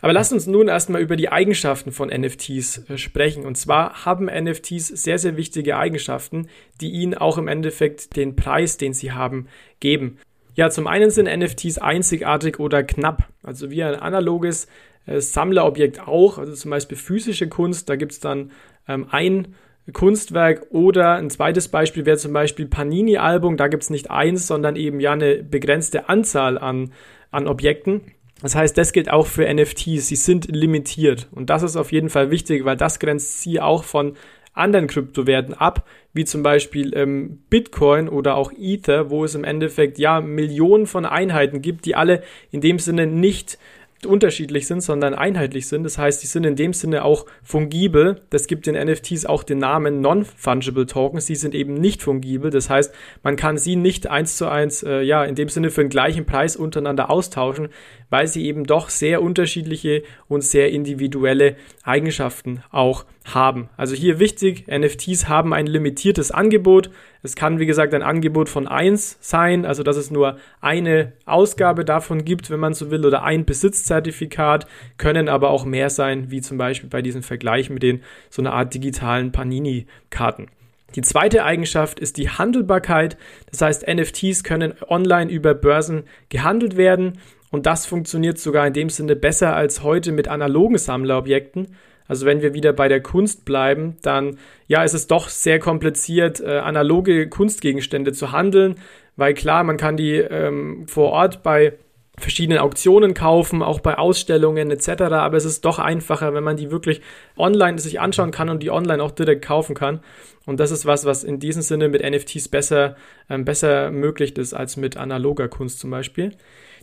Aber 0.00 0.12
lasst 0.12 0.32
uns 0.32 0.46
nun 0.46 0.68
erstmal 0.68 1.00
über 1.00 1.16
die 1.16 1.30
Eigenschaften 1.30 1.92
von 1.92 2.08
NFTs 2.08 2.88
äh, 2.88 2.98
sprechen. 2.98 3.44
Und 3.44 3.56
zwar 3.56 4.04
haben 4.04 4.26
NFTs 4.26 4.88
sehr, 4.88 5.18
sehr 5.18 5.36
wichtige 5.36 5.76
Eigenschaften, 5.76 6.48
die 6.80 6.90
ihnen 6.90 7.14
auch 7.14 7.38
im 7.38 7.48
Endeffekt 7.48 8.16
den 8.16 8.36
Preis, 8.36 8.76
den 8.76 8.92
sie 8.92 9.12
haben, 9.12 9.48
geben. 9.80 10.18
Ja, 10.54 10.70
zum 10.70 10.86
einen 10.86 11.10
sind 11.10 11.26
NFTs 11.26 11.78
einzigartig 11.78 12.58
oder 12.58 12.82
knapp. 12.82 13.28
Also 13.42 13.70
wie 13.70 13.82
ein 13.82 13.94
analoges 13.94 14.68
äh, 15.06 15.20
Sammlerobjekt 15.20 16.06
auch, 16.06 16.38
also 16.38 16.52
zum 16.52 16.70
Beispiel 16.70 16.98
physische 16.98 17.48
Kunst, 17.48 17.88
da 17.88 17.96
gibt 17.96 18.12
es 18.12 18.20
dann 18.20 18.52
ähm, 18.86 19.06
ein 19.10 19.54
Kunstwerk 19.92 20.66
oder 20.70 21.14
ein 21.14 21.30
zweites 21.30 21.68
Beispiel 21.68 22.06
wäre 22.06 22.18
zum 22.18 22.32
Beispiel 22.32 22.66
Panini-Album. 22.66 23.56
Da 23.56 23.68
gibt 23.68 23.82
es 23.82 23.90
nicht 23.90 24.10
eins, 24.10 24.46
sondern 24.46 24.76
eben 24.76 25.00
ja 25.00 25.12
eine 25.12 25.42
begrenzte 25.42 26.08
Anzahl 26.08 26.58
an, 26.58 26.92
an 27.30 27.46
Objekten. 27.46 28.02
Das 28.42 28.54
heißt, 28.54 28.78
das 28.78 28.92
gilt 28.92 29.10
auch 29.10 29.26
für 29.26 29.52
NFTs. 29.52 30.08
Sie 30.08 30.16
sind 30.16 30.46
limitiert. 30.54 31.28
Und 31.32 31.50
das 31.50 31.62
ist 31.62 31.76
auf 31.76 31.90
jeden 31.90 32.10
Fall 32.10 32.30
wichtig, 32.30 32.64
weil 32.64 32.76
das 32.76 32.98
grenzt 32.98 33.42
sie 33.42 33.60
auch 33.60 33.84
von 33.84 34.16
anderen 34.52 34.88
Kryptowerten 34.88 35.54
ab, 35.54 35.86
wie 36.12 36.24
zum 36.24 36.42
Beispiel 36.42 36.92
ähm, 36.96 37.42
Bitcoin 37.48 38.08
oder 38.08 38.36
auch 38.36 38.52
Ether, 38.52 39.08
wo 39.08 39.24
es 39.24 39.34
im 39.34 39.44
Endeffekt 39.44 39.98
ja 39.98 40.20
Millionen 40.20 40.86
von 40.86 41.06
Einheiten 41.06 41.62
gibt, 41.62 41.86
die 41.86 41.94
alle 41.94 42.22
in 42.50 42.60
dem 42.60 42.78
Sinne 42.78 43.06
nicht 43.06 43.58
unterschiedlich 44.06 44.66
sind, 44.66 44.82
sondern 44.82 45.14
einheitlich 45.14 45.66
sind. 45.66 45.82
Das 45.82 45.98
heißt, 45.98 46.22
die 46.22 46.26
sind 46.26 46.44
in 46.44 46.56
dem 46.56 46.72
Sinne 46.72 47.04
auch 47.04 47.26
fungibel. 47.42 48.20
Das 48.30 48.46
gibt 48.46 48.66
den 48.66 48.74
NFTs 48.74 49.26
auch 49.26 49.42
den 49.42 49.58
Namen 49.58 50.00
Non-Fungible 50.00 50.86
Tokens. 50.86 51.26
Sie 51.26 51.34
sind 51.34 51.54
eben 51.54 51.74
nicht 51.74 52.02
fungibel. 52.02 52.50
Das 52.50 52.70
heißt, 52.70 52.94
man 53.22 53.36
kann 53.36 53.58
sie 53.58 53.76
nicht 53.76 54.06
eins 54.06 54.36
zu 54.36 54.48
eins, 54.48 54.82
äh, 54.82 55.00
ja, 55.02 55.24
in 55.24 55.34
dem 55.34 55.48
Sinne 55.48 55.70
für 55.70 55.82
den 55.82 55.90
gleichen 55.90 56.26
Preis 56.26 56.56
untereinander 56.56 57.10
austauschen, 57.10 57.68
weil 58.10 58.26
sie 58.26 58.46
eben 58.46 58.64
doch 58.64 58.88
sehr 58.88 59.22
unterschiedliche 59.22 60.02
und 60.28 60.42
sehr 60.42 60.70
individuelle 60.70 61.56
Eigenschaften 61.82 62.62
auch 62.70 63.04
haben. 63.34 63.68
Also 63.76 63.94
hier 63.94 64.18
wichtig, 64.18 64.66
NFTs 64.68 65.28
haben 65.28 65.52
ein 65.52 65.66
limitiertes 65.66 66.30
Angebot. 66.30 66.90
Es 67.22 67.34
kann, 67.34 67.58
wie 67.58 67.66
gesagt, 67.66 67.94
ein 67.94 68.02
Angebot 68.02 68.48
von 68.48 68.66
eins 68.68 69.18
sein, 69.20 69.66
also 69.66 69.82
dass 69.82 69.96
es 69.96 70.10
nur 70.10 70.38
eine 70.60 71.12
Ausgabe 71.26 71.84
davon 71.84 72.24
gibt, 72.24 72.50
wenn 72.50 72.60
man 72.60 72.74
so 72.74 72.90
will, 72.90 73.04
oder 73.04 73.24
ein 73.24 73.44
Besitzzertifikat, 73.88 74.66
können 74.98 75.28
aber 75.28 75.50
auch 75.50 75.64
mehr 75.64 75.90
sein, 75.90 76.30
wie 76.30 76.40
zum 76.40 76.58
Beispiel 76.58 76.90
bei 76.90 77.02
diesem 77.02 77.22
Vergleich 77.22 77.70
mit 77.70 77.82
den 77.82 78.02
so 78.30 78.42
einer 78.42 78.52
Art 78.52 78.74
digitalen 78.74 79.32
Panini-Karten. 79.32 80.48
Die 80.94 81.02
zweite 81.02 81.44
Eigenschaft 81.44 82.00
ist 82.00 82.16
die 82.16 82.30
Handelbarkeit. 82.30 83.18
Das 83.50 83.60
heißt, 83.60 83.86
NFTs 83.86 84.42
können 84.42 84.74
online 84.88 85.30
über 85.30 85.54
Börsen 85.54 86.04
gehandelt 86.30 86.76
werden. 86.76 87.18
Und 87.50 87.66
das 87.66 87.86
funktioniert 87.86 88.38
sogar 88.38 88.66
in 88.66 88.72
dem 88.72 88.88
Sinne 88.88 89.16
besser 89.16 89.54
als 89.54 89.82
heute 89.82 90.12
mit 90.12 90.28
analogen 90.28 90.78
Sammlerobjekten. 90.78 91.76
Also 92.06 92.24
wenn 92.24 92.40
wir 92.40 92.54
wieder 92.54 92.72
bei 92.72 92.88
der 92.88 93.02
Kunst 93.02 93.44
bleiben, 93.44 93.96
dann 94.00 94.38
ja, 94.66 94.82
ist 94.82 94.94
es 94.94 95.06
doch 95.08 95.28
sehr 95.28 95.58
kompliziert, 95.58 96.40
äh, 96.40 96.58
analoge 96.58 97.28
Kunstgegenstände 97.28 98.12
zu 98.12 98.32
handeln, 98.32 98.76
weil 99.16 99.34
klar, 99.34 99.62
man 99.64 99.76
kann 99.76 99.98
die 99.98 100.14
ähm, 100.14 100.86
vor 100.88 101.10
Ort 101.10 101.42
bei 101.42 101.74
verschiedenen 102.18 102.58
Auktionen 102.58 103.14
kaufen, 103.14 103.62
auch 103.62 103.80
bei 103.80 103.98
Ausstellungen 103.98 104.70
etc. 104.70 105.02
Aber 105.02 105.36
es 105.36 105.44
ist 105.44 105.64
doch 105.64 105.78
einfacher, 105.78 106.34
wenn 106.34 106.44
man 106.44 106.56
die 106.56 106.70
wirklich 106.70 107.00
online 107.36 107.78
sich 107.78 108.00
anschauen 108.00 108.30
kann 108.30 108.48
und 108.48 108.62
die 108.62 108.70
online 108.70 109.02
auch 109.02 109.10
direkt 109.10 109.44
kaufen 109.44 109.74
kann. 109.74 110.00
Und 110.48 110.60
das 110.60 110.70
ist 110.70 110.86
was, 110.86 111.04
was 111.04 111.24
in 111.24 111.38
diesem 111.40 111.60
Sinne 111.60 111.90
mit 111.90 112.02
NFTs 112.02 112.48
besser, 112.48 112.96
ähm, 113.28 113.44
besser 113.44 113.90
möglich 113.90 114.38
ist 114.38 114.54
als 114.54 114.78
mit 114.78 114.96
analoger 114.96 115.46
Kunst 115.46 115.78
zum 115.78 115.90
Beispiel. 115.90 116.32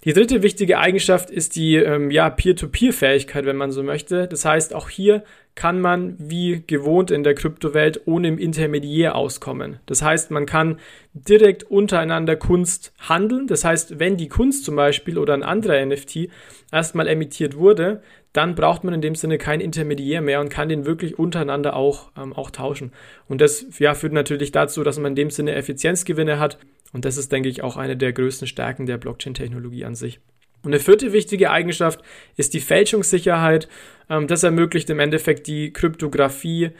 Die 0.04 0.14
dritte 0.14 0.44
wichtige 0.44 0.78
Eigenschaft 0.78 1.32
ist 1.32 1.56
die 1.56 1.78
ähm, 1.78 2.12
ja, 2.12 2.30
Peer-to-Peer-Fähigkeit, 2.30 3.48
wenn 3.48 3.56
man 3.56 3.72
so 3.72 3.82
möchte. 3.82 4.28
Das 4.28 4.46
heißt, 4.46 4.76
auch 4.76 4.88
hier 4.88 5.24
kann 5.56 5.82
man 5.82 6.16
wie 6.20 6.64
gewohnt 6.68 7.10
in 7.10 7.24
der 7.24 7.34
Kryptowelt 7.34 8.02
ohne 8.06 8.28
im 8.28 8.38
Intermediär 8.38 9.16
auskommen. 9.16 9.80
Das 9.88 10.04
heißt, 10.04 10.30
man 10.30 10.46
kann 10.46 10.80
direkt 11.14 11.64
untereinander 11.64 12.36
Kunst 12.36 12.94
handeln. 13.00 13.48
Das 13.48 13.66
heißt, 13.66 13.98
wenn 13.98 14.16
die 14.16 14.28
Kunst 14.28 14.64
zum 14.64 14.76
Beispiel 14.76 15.18
oder 15.18 15.34
ein 15.34 15.42
anderer 15.42 15.84
NFT 15.84 16.30
erstmal 16.76 17.08
emittiert 17.08 17.56
wurde, 17.56 18.02
dann 18.34 18.54
braucht 18.54 18.84
man 18.84 18.94
in 18.94 19.02
dem 19.02 19.16
Sinne 19.16 19.38
kein 19.38 19.62
Intermediär 19.62 20.22
mehr 20.22 20.42
und 20.42 20.50
kann 20.50 20.68
den 20.68 20.86
wirklich 20.86 21.18
untereinander 21.18 21.76
auch, 21.76 22.12
ähm, 22.18 22.34
auch 22.34 22.52
tauschen. 22.52 22.92
Und 23.30 23.40
das 23.40 23.66
ja, 23.80 23.94
führt 23.94 24.12
natürlich 24.12 24.52
dazu, 24.52 24.84
dass 24.84 25.00
man 25.00 25.14
in 25.14 25.16
dem 25.16 25.30
Sinne 25.30 25.56
Effizienzgewinne 25.56 26.38
hat 26.38 26.60
Und 26.92 27.06
das 27.06 27.18
ist, 27.18 27.32
denke 27.32 27.50
ich, 27.50 27.64
auch 27.64 27.78
eine 27.78 27.96
der 27.96 28.12
größten 28.12 28.48
Stärken 28.48 28.86
der 28.86 28.98
Blockchain-Technologie 28.98 29.86
an 29.86 29.96
sich. 29.96 30.20
Und 30.64 30.74
eine 30.74 30.80
vierte 30.82 31.14
wichtige 31.14 31.50
Eigenschaft 31.50 32.02
ist 32.36 32.54
die 32.54 32.60
Fälschungssicherheit. 32.60 33.70
Ähm, 34.10 34.28
das 34.28 34.44
ermöglicht 34.44 34.90
im 34.90 35.00
Endeffekt 35.00 35.48
die 35.48 35.72
Kryptographie 35.72 36.72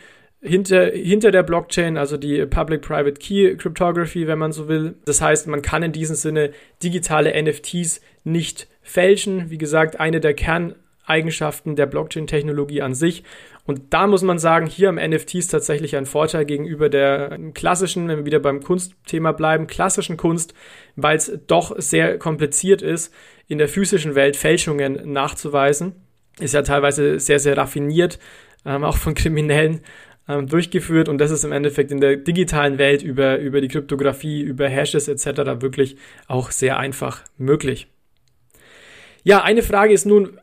hinter, 0.42 0.88
hinter 0.88 1.32
der 1.32 1.44
Blockchain, 1.44 1.98
also 1.98 2.18
die 2.18 2.46
Public-Private 2.46 3.20
Key 3.20 3.56
Cryptography, 3.56 4.28
wenn 4.28 4.40
man 4.40 4.52
so 4.52 4.68
will. 4.68 4.96
Das 5.06 5.22
heißt, 5.22 5.48
man 5.48 5.62
kann 5.62 5.84
in 5.84 5.94
diesem 5.94 6.16
Sinne 6.16 6.52
digitale 6.84 7.42
NFTs 7.42 8.02
nicht 8.24 8.68
fälschen. 8.86 9.50
Wie 9.50 9.58
gesagt, 9.58 10.00
eine 10.00 10.22
der 10.22 10.34
Kerneigenschaften 10.34 11.76
der 11.76 11.88
Blockchain-Technologie 11.88 12.82
an 12.82 12.94
sich. 12.94 13.24
Und 13.66 13.94
da 13.94 14.06
muss 14.08 14.22
man 14.22 14.38
sagen, 14.38 14.68
hier 14.68 14.90
am 14.90 14.96
NFTs 14.96 15.48
tatsächlich 15.48 15.98
ein 15.98 16.06
Vorteil 16.06 16.46
gegenüber 16.46 16.88
der 16.88 17.38
klassischen, 17.54 18.08
wenn 18.08 18.20
wir 18.20 18.26
wieder 18.26 18.40
beim 18.40 18.62
Kunstthema 18.62 19.32
bleiben, 19.32 19.68
klassischen 19.68 20.18
Kunst, 20.18 20.54
weil 20.96 21.18
es 21.18 21.40
doch 21.48 21.76
sehr 21.78 22.20
kompliziert 22.20 22.84
ist, 22.84 23.12
in 23.48 23.58
der 23.58 23.68
physischen 23.68 24.16
Welt 24.16 24.38
Fälschungen 24.38 25.12
nachzuweisen. 25.12 25.96
Ist 26.40 26.54
ja 26.54 26.62
teilweise 26.62 27.20
sehr, 27.20 27.40
sehr 27.40 27.58
raffiniert, 27.58 28.20
ähm, 28.66 28.84
auch 28.84 28.98
von 28.98 29.16
Kriminellen 29.16 29.82
ähm, 30.28 30.48
durchgeführt 30.48 31.10
und 31.10 31.18
das 31.20 31.32
ist 31.32 31.44
im 31.44 31.52
Endeffekt 31.52 31.92
in 31.92 32.02
der 32.02 32.18
digitalen 32.18 32.78
Welt 32.78 33.04
über, 33.04 33.38
über 33.38 33.62
die 33.62 33.68
Kryptographie, 33.68 34.42
über 34.42 34.68
Hashes 34.68 35.08
etc. 35.08 35.62
wirklich 35.62 35.98
auch 36.28 36.52
sehr 36.52 36.78
einfach 36.78 37.24
möglich. 37.38 37.88
Ja, 39.26 39.42
eine 39.42 39.64
Frage 39.64 39.92
ist 39.92 40.06
nun, 40.06 40.40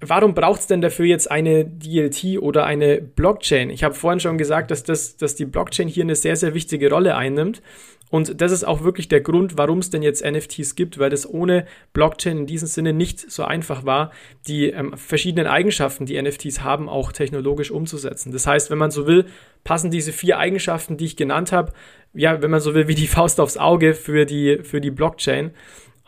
warum 0.00 0.34
braucht 0.34 0.60
es 0.60 0.68
denn 0.68 0.80
dafür 0.80 1.04
jetzt 1.04 1.28
eine 1.28 1.64
DLT 1.64 2.38
oder 2.40 2.64
eine 2.64 3.00
Blockchain? 3.00 3.70
Ich 3.70 3.82
habe 3.82 3.92
vorhin 3.96 4.20
schon 4.20 4.38
gesagt, 4.38 4.70
dass, 4.70 4.84
das, 4.84 5.16
dass 5.16 5.34
die 5.34 5.46
Blockchain 5.46 5.88
hier 5.88 6.04
eine 6.04 6.14
sehr, 6.14 6.36
sehr 6.36 6.54
wichtige 6.54 6.90
Rolle 6.90 7.16
einnimmt. 7.16 7.60
Und 8.08 8.40
das 8.40 8.52
ist 8.52 8.62
auch 8.62 8.84
wirklich 8.84 9.08
der 9.08 9.20
Grund, 9.20 9.58
warum 9.58 9.80
es 9.80 9.90
denn 9.90 10.02
jetzt 10.02 10.24
NFTs 10.24 10.76
gibt, 10.76 11.00
weil 11.00 11.10
das 11.10 11.28
ohne 11.28 11.66
Blockchain 11.92 12.38
in 12.38 12.46
diesem 12.46 12.68
Sinne 12.68 12.92
nicht 12.92 13.28
so 13.28 13.42
einfach 13.42 13.84
war, 13.84 14.12
die 14.46 14.66
ähm, 14.70 14.96
verschiedenen 14.96 15.48
Eigenschaften, 15.48 16.06
die 16.06 16.20
NFTs 16.22 16.62
haben, 16.62 16.88
auch 16.88 17.10
technologisch 17.10 17.72
umzusetzen. 17.72 18.30
Das 18.30 18.46
heißt, 18.46 18.70
wenn 18.70 18.78
man 18.78 18.92
so 18.92 19.08
will, 19.08 19.26
passen 19.64 19.90
diese 19.90 20.12
vier 20.12 20.38
Eigenschaften, 20.38 20.98
die 20.98 21.06
ich 21.06 21.16
genannt 21.16 21.50
habe, 21.50 21.72
ja, 22.14 22.40
wenn 22.40 22.50
man 22.52 22.60
so 22.60 22.74
will, 22.74 22.86
wie 22.86 22.94
die 22.94 23.08
Faust 23.08 23.40
aufs 23.40 23.56
Auge 23.56 23.94
für 23.94 24.24
die, 24.24 24.58
für 24.62 24.80
die 24.80 24.92
Blockchain. 24.92 25.50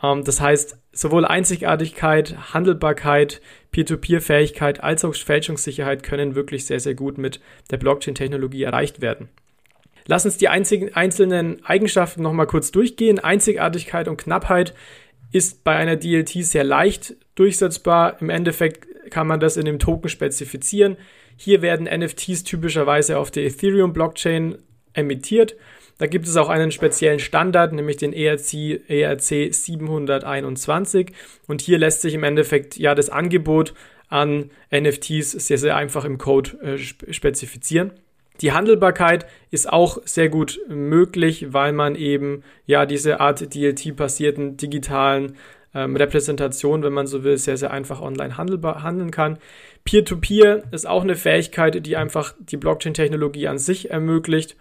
Ähm, 0.02 0.25
das 0.25 0.40
heißt, 0.40 0.78
sowohl 0.92 1.25
Einzigartigkeit, 1.25 2.52
Handelbarkeit, 2.54 3.40
Peer-to-Peer-Fähigkeit 3.71 4.82
als 4.82 5.04
auch 5.04 5.14
Fälschungssicherheit 5.14 6.02
können 6.02 6.35
wirklich 6.35 6.66
sehr, 6.66 6.80
sehr 6.80 6.94
gut 6.94 7.18
mit 7.18 7.40
der 7.71 7.78
Blockchain-Technologie 7.78 8.64
erreicht 8.64 9.00
werden. 9.00 9.28
Lass 10.06 10.25
uns 10.25 10.37
die 10.37 10.49
einzelnen 10.49 11.64
Eigenschaften 11.64 12.23
nochmal 12.23 12.47
kurz 12.47 12.73
durchgehen. 12.73 13.21
Einzigartigkeit 13.21 14.09
und 14.09 14.16
Knappheit 14.16 14.75
ist 15.30 15.64
bei 15.64 15.76
einer 15.76 15.97
DLT 15.97 16.44
sehr 16.44 16.64
leicht 16.64 17.14
durchsetzbar. 17.37 18.21
Im 18.21 18.28
Endeffekt 18.28 19.11
kann 19.11 19.26
man 19.26 19.40
das 19.40 19.56
in 19.56 19.64
dem 19.64 19.78
Token 19.78 20.09
spezifizieren. 20.09 20.97
Hier 21.37 21.62
werden 21.62 21.87
NFTs 21.87 22.44
typischerweise 22.44 23.16
auf 23.18 23.30
der 23.30 23.44
Ethereum-Blockchain 23.44 24.59
emittiert. 24.92 25.56
Da 26.02 26.09
gibt 26.09 26.26
es 26.26 26.37
auch 26.37 26.49
einen 26.49 26.73
speziellen 26.73 27.21
Standard, 27.21 27.73
nämlich 27.73 27.97
den 27.97 28.12
ERC, 28.12 28.90
ERC 28.90 29.54
721. 29.54 31.12
Und 31.47 31.62
hier 31.62 31.78
lässt 31.78 32.00
sich 32.02 32.14
im 32.14 32.25
Endeffekt 32.25 32.76
ja 32.76 32.97
das 32.97 33.09
Angebot 33.09 33.73
an 34.09 34.50
NFTs 34.75 35.30
sehr, 35.30 35.59
sehr 35.59 35.76
einfach 35.76 36.04
im 36.04 36.18
Code 36.18 36.59
äh, 36.61 37.12
spezifizieren. 37.12 37.92
Die 38.40 38.50
Handelbarkeit 38.50 39.26
ist 39.52 39.73
auch 39.73 39.99
sehr 40.04 40.28
gut 40.28 40.59
möglich, 40.68 41.52
weil 41.52 41.73
man 41.73 41.94
eben 41.94 42.42
ja 42.66 42.85
diese 42.85 43.21
Art 43.21 43.54
DLT-basierten 43.54 44.56
digitalen 44.56 45.37
ähm, 45.73 45.94
Repräsentation, 45.94 46.82
wenn 46.82 46.92
man 46.92 47.06
so 47.06 47.23
will, 47.23 47.38
sehr, 47.38 47.56
sehr 47.56 47.71
einfach 47.71 48.00
online 48.00 48.37
handelbar, 48.37 48.82
handeln 48.82 49.12
kann. 49.12 49.38
Peer-to-Peer 49.85 50.64
-Peer 50.64 50.75
ist 50.75 50.88
auch 50.88 51.04
eine 51.04 51.14
Fähigkeit, 51.14 51.87
die 51.87 51.97
einfach 51.97 52.35
die 52.40 52.56
Blockchain-Technologie 52.56 53.47
an 53.47 53.59
sich 53.59 53.90
ermöglicht 53.90 54.56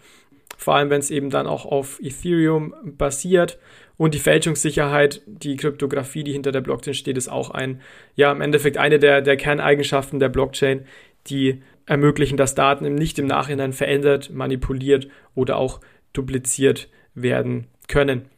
vor 0.61 0.75
allem 0.75 0.91
wenn 0.91 0.99
es 0.99 1.09
eben 1.09 1.31
dann 1.31 1.47
auch 1.47 1.65
auf 1.65 1.99
Ethereum 2.03 2.75
basiert. 2.83 3.57
Und 3.97 4.13
die 4.13 4.19
Fälschungssicherheit, 4.19 5.23
die 5.25 5.55
Kryptographie, 5.55 6.23
die 6.23 6.33
hinter 6.33 6.51
der 6.51 6.61
Blockchain 6.61 6.93
steht, 6.93 7.17
ist 7.17 7.29
auch 7.29 7.49
ein, 7.49 7.81
ja, 8.15 8.31
im 8.31 8.41
Endeffekt 8.41 8.77
eine 8.77 8.99
der, 8.99 9.21
der 9.21 9.37
Kerneigenschaften 9.37 10.19
der 10.19 10.29
Blockchain, 10.29 10.85
die 11.27 11.63
ermöglichen, 11.87 12.37
dass 12.37 12.53
Daten 12.53 12.93
nicht 12.93 13.17
im 13.17 13.25
Nachhinein 13.25 13.73
verändert, 13.73 14.29
manipuliert 14.29 15.07
oder 15.33 15.57
auch 15.57 15.81
dupliziert 16.13 16.89
werden 17.15 17.65
können. 17.87 18.29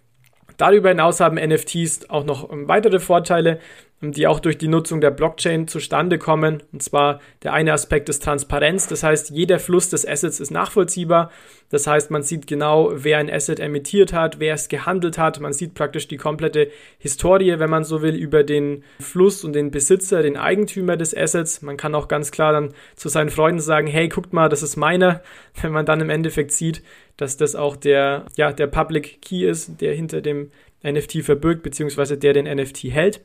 Darüber 0.56 0.90
hinaus 0.90 1.20
haben 1.20 1.36
NFTs 1.36 2.10
auch 2.10 2.24
noch 2.24 2.48
weitere 2.52 3.00
Vorteile 3.00 3.60
die 4.12 4.28
auch 4.28 4.40
durch 4.40 4.58
die 4.58 4.68
Nutzung 4.68 5.02
der 5.02 5.12
Blockchain 5.12 5.68
zustande 5.68 6.18
kommen. 6.18 6.62
Und 6.72 6.84
zwar 6.84 7.20
der 7.44 7.54
eine 7.54 7.74
Aspekt 7.74 8.10
ist 8.10 8.24
Transparenz. 8.24 8.88
Das 8.88 9.04
heißt, 9.04 9.30
jeder 9.30 9.60
Fluss 9.60 9.90
des 9.90 10.08
Assets 10.08 10.40
ist 10.40 10.52
nachvollziehbar. 10.52 11.32
Das 11.70 11.88
heißt, 11.88 12.12
man 12.12 12.22
sieht 12.22 12.46
genau, 12.46 12.92
wer 12.94 13.18
ein 13.18 13.32
Asset 13.32 13.60
emittiert 13.60 14.14
hat, 14.14 14.40
wer 14.40 14.54
es 14.54 14.68
gehandelt 14.68 15.18
hat. 15.18 15.40
Man 15.40 15.54
sieht 15.54 15.74
praktisch 15.74 16.08
die 16.08 16.18
komplette 16.18 16.70
Historie, 17.00 17.58
wenn 17.58 17.70
man 17.70 17.84
so 17.84 18.02
will, 18.02 18.16
über 18.16 18.44
den 18.44 18.84
Fluss 19.00 19.44
und 19.44 19.54
den 19.54 19.72
Besitzer, 19.72 20.22
den 20.22 20.38
Eigentümer 20.38 20.98
des 20.98 21.16
Assets. 21.16 21.62
Man 21.62 21.78
kann 21.78 21.96
auch 21.96 22.08
ganz 22.08 22.32
klar 22.32 22.54
dann 22.54 22.74
zu 22.96 23.10
seinen 23.10 23.30
Freunden 23.30 23.62
sagen, 23.62 23.88
hey, 23.88 24.10
guckt 24.10 24.34
mal, 24.34 24.50
das 24.50 24.62
ist 24.64 24.76
meiner. 24.76 25.22
Wenn 25.62 25.72
man 25.72 25.86
dann 25.86 26.02
im 26.02 26.10
Endeffekt 26.10 26.52
sieht, 26.52 26.84
dass 27.18 27.38
das 27.38 27.56
auch 27.56 27.76
der, 27.76 28.26
ja, 28.36 28.52
der 28.52 28.68
Public 28.68 29.22
Key 29.22 29.46
ist, 29.48 29.82
der 29.82 29.94
hinter 29.94 30.22
dem 30.22 30.52
NFT 30.84 31.24
verbirgt, 31.24 31.64
beziehungsweise 31.64 32.18
der 32.18 32.34
den 32.34 32.46
NFT 32.46 32.86
hält. 32.86 33.22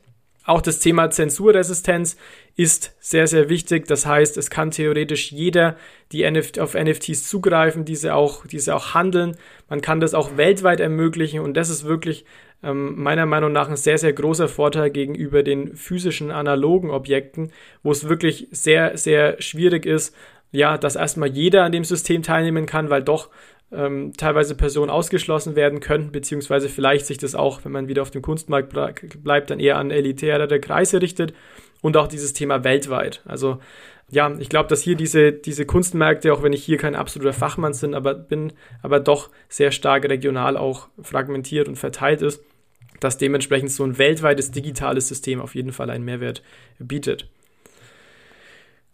Auch 0.49 0.61
das 0.61 0.79
Thema 0.79 1.11
Zensurresistenz 1.11 2.17
ist 2.55 2.95
sehr, 2.99 3.27
sehr 3.27 3.49
wichtig. 3.49 3.85
Das 3.85 4.07
heißt, 4.07 4.35
es 4.35 4.49
kann 4.49 4.71
theoretisch 4.71 5.31
jeder 5.31 5.75
die 6.11 6.23
NF 6.23 6.57
auf 6.57 6.73
NFTs 6.73 7.29
zugreifen, 7.29 7.85
diese 7.85 8.15
auch, 8.15 8.47
diese 8.47 8.73
auch 8.73 8.95
handeln. 8.95 9.37
Man 9.69 9.81
kann 9.81 9.99
das 9.99 10.15
auch 10.15 10.37
weltweit 10.37 10.79
ermöglichen 10.79 11.41
und 11.41 11.53
das 11.53 11.69
ist 11.69 11.83
wirklich 11.85 12.25
ähm, 12.63 12.99
meiner 12.99 13.27
Meinung 13.27 13.51
nach 13.51 13.69
ein 13.69 13.75
sehr, 13.75 13.99
sehr 13.99 14.11
großer 14.11 14.47
Vorteil 14.47 14.89
gegenüber 14.89 15.43
den 15.43 15.75
physischen 15.75 16.31
analogen 16.31 16.89
Objekten, 16.89 17.51
wo 17.83 17.91
es 17.91 18.09
wirklich 18.09 18.47
sehr, 18.49 18.97
sehr 18.97 19.39
schwierig 19.39 19.85
ist, 19.85 20.15
ja, 20.51 20.79
dass 20.79 20.95
erstmal 20.95 21.29
jeder 21.29 21.63
an 21.63 21.71
dem 21.71 21.83
System 21.83 22.23
teilnehmen 22.23 22.65
kann, 22.65 22.89
weil 22.89 23.03
doch 23.03 23.29
ähm, 23.71 24.13
teilweise 24.17 24.55
Personen 24.55 24.89
ausgeschlossen 24.89 25.55
werden 25.55 25.79
könnten, 25.79 26.11
beziehungsweise 26.11 26.69
vielleicht 26.69 27.05
sich 27.05 27.17
das 27.17 27.35
auch, 27.35 27.63
wenn 27.63 27.71
man 27.71 27.87
wieder 27.87 28.01
auf 28.01 28.11
dem 28.11 28.21
Kunstmarkt 28.21 28.73
bleibt, 29.23 29.49
dann 29.49 29.59
eher 29.59 29.77
an 29.77 29.91
elitärere 29.91 30.59
Kreise 30.59 31.01
richtet 31.01 31.33
und 31.81 31.95
auch 31.97 32.07
dieses 32.07 32.33
Thema 32.33 32.63
weltweit. 32.63 33.21
Also 33.25 33.59
ja, 34.11 34.33
ich 34.39 34.49
glaube, 34.49 34.69
dass 34.69 34.81
hier 34.81 34.95
diese, 34.95 35.31
diese 35.31 35.65
Kunstmärkte, 35.65 36.33
auch 36.33 36.41
wenn 36.41 36.53
ich 36.53 36.63
hier 36.63 36.77
kein 36.77 36.95
absoluter 36.95 37.33
Fachmann 37.33 37.75
bin, 37.79 37.93
aber 37.93 38.15
bin, 38.15 38.53
aber 38.81 38.99
doch 38.99 39.29
sehr 39.49 39.71
stark 39.71 40.09
regional 40.09 40.57
auch 40.57 40.87
fragmentiert 41.01 41.67
und 41.67 41.75
verteilt 41.75 42.23
ist, 42.23 42.43
dass 42.99 43.17
dementsprechend 43.17 43.71
so 43.71 43.83
ein 43.83 43.97
weltweites 43.97 44.51
digitales 44.51 45.07
System 45.07 45.39
auf 45.39 45.53
jeden 45.53 45.71
Fall 45.71 45.89
einen 45.89 46.05
Mehrwert 46.05 46.41
bietet. 46.79 47.27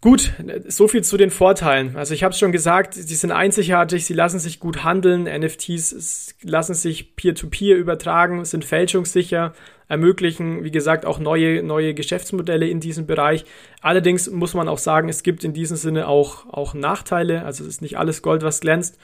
Gut, 0.02 0.32
so 0.68 0.88
viel 0.88 1.02
zu 1.02 1.16
den 1.16 1.30
Vorteilen. 1.30 1.96
Also 1.96 2.12
ich 2.12 2.22
habe 2.22 2.32
es 2.32 2.38
schon 2.38 2.52
gesagt, 2.52 2.94
sie 2.94 3.14
sind 3.14 3.32
einzigartig, 3.32 4.04
sie 4.04 4.12
lassen 4.12 4.38
sich 4.38 4.60
gut 4.60 4.84
handeln, 4.84 5.24
NFTs 5.24 6.36
lassen 6.42 6.74
sich 6.74 7.16
peer-to-peer 7.16 7.76
-peer 7.76 7.80
übertragen, 7.80 8.44
sind 8.44 8.64
fälschungssicher, 8.64 9.54
ermöglichen, 9.88 10.64
wie 10.64 10.70
gesagt, 10.70 11.06
auch 11.06 11.18
neue, 11.18 11.62
neue 11.62 11.94
Geschäftsmodelle 11.94 12.68
in 12.68 12.78
diesem 12.78 13.06
Bereich. 13.06 13.46
Allerdings 13.80 14.30
muss 14.30 14.52
man 14.52 14.68
auch 14.68 14.78
sagen, 14.78 15.08
es 15.08 15.22
gibt 15.22 15.44
in 15.44 15.54
diesem 15.54 15.78
Sinne 15.78 16.08
auch, 16.08 16.46
auch 16.52 16.74
Nachteile, 16.74 17.44
also 17.44 17.64
es 17.64 17.70
ist 17.70 17.82
nicht 17.82 17.98
alles 17.98 18.20
Gold, 18.20 18.42
was 18.42 18.60
glänzt. 18.60 18.98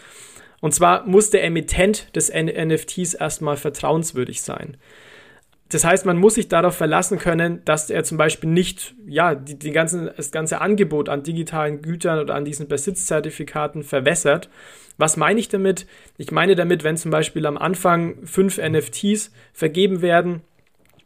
Und 0.61 0.75
zwar 0.75 1.07
muss 1.07 1.31
der 1.31 1.43
Emittent 1.43 2.15
des 2.15 2.31
NFTs 2.33 3.15
erstmal 3.15 3.57
vertrauenswürdig 3.57 4.43
sein. 4.43 4.77
Das 5.73 5.85
heißt, 5.85 6.05
man 6.05 6.19
muss 6.19 6.35
sich 6.35 6.49
darauf 6.49 6.77
verlassen 6.77 7.19
können, 7.19 7.63
dass 7.65 7.89
er 7.89 8.05
zum 8.05 8.19
Beispiel 8.19 8.51
nicht, 8.51 8.95
ja, 9.07 9.35
die, 9.35 9.59
die 9.59 9.73
ganzen, 9.73 10.11
das 10.15 10.31
ganze 10.31 10.61
Angebot 10.61 11.09
an 11.09 11.23
digitalen 11.23 11.81
Gütern 11.81 12.19
oder 12.19 12.35
an 12.35 12.45
diesen 12.45 12.69
Besitzzertifikaten 12.69 13.83
verwässert. 13.83 14.51
Was 14.99 15.17
meine 15.17 15.41
ich 15.41 15.49
damit? 15.49 15.87
Ich 16.19 16.31
meine 16.31 16.57
damit, 16.57 16.85
wenn 16.85 16.99
zum 16.99 17.11
Beispiel 17.11 17.47
am 17.47 17.57
Anfang 17.57 18.17
fünf 18.27 18.59
NFTs 18.59 19.33
vergeben 19.55 20.03
werden, 20.03 20.43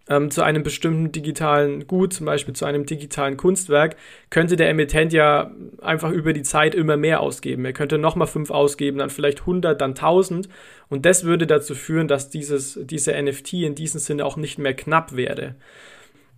ähm, 0.09 0.31
zu 0.31 0.43
einem 0.43 0.63
bestimmten 0.63 1.13
digitalen 1.13 1.87
Gut, 1.87 2.13
zum 2.13 2.27
Beispiel 2.27 2.55
zu 2.55 2.65
einem 2.65 2.87
digitalen 2.87 3.37
Kunstwerk, 3.37 3.97
könnte 4.31 4.57
der 4.57 4.69
Emittent 4.69 5.13
ja 5.13 5.51
einfach 5.83 6.11
über 6.11 6.33
die 6.33 6.43
Zeit 6.43 6.75
immer 6.75 6.97
mehr 6.97 7.21
ausgeben. 7.21 7.65
Er 7.65 7.73
könnte 7.73 7.99
nochmal 7.99 8.29
fünf 8.29 8.51
ausgeben, 8.51 8.99
dann 8.99 9.11
vielleicht 9.11 9.41
100, 9.41 9.81
dann 9.81 9.91
1000. 9.91 10.49
Und 10.89 11.05
das 11.05 11.25
würde 11.25 11.47
dazu 11.47 11.75
führen, 11.75 12.09
dass 12.09 12.31
dieses, 12.31 12.79
diese 12.83 13.21
NFT 13.21 13.55
in 13.55 13.75
diesem 13.75 14.01
Sinne 14.01 14.25
auch 14.25 14.37
nicht 14.37 14.59
mehr 14.59 14.75
knapp 14.75 15.17
wäre. 15.17 15.57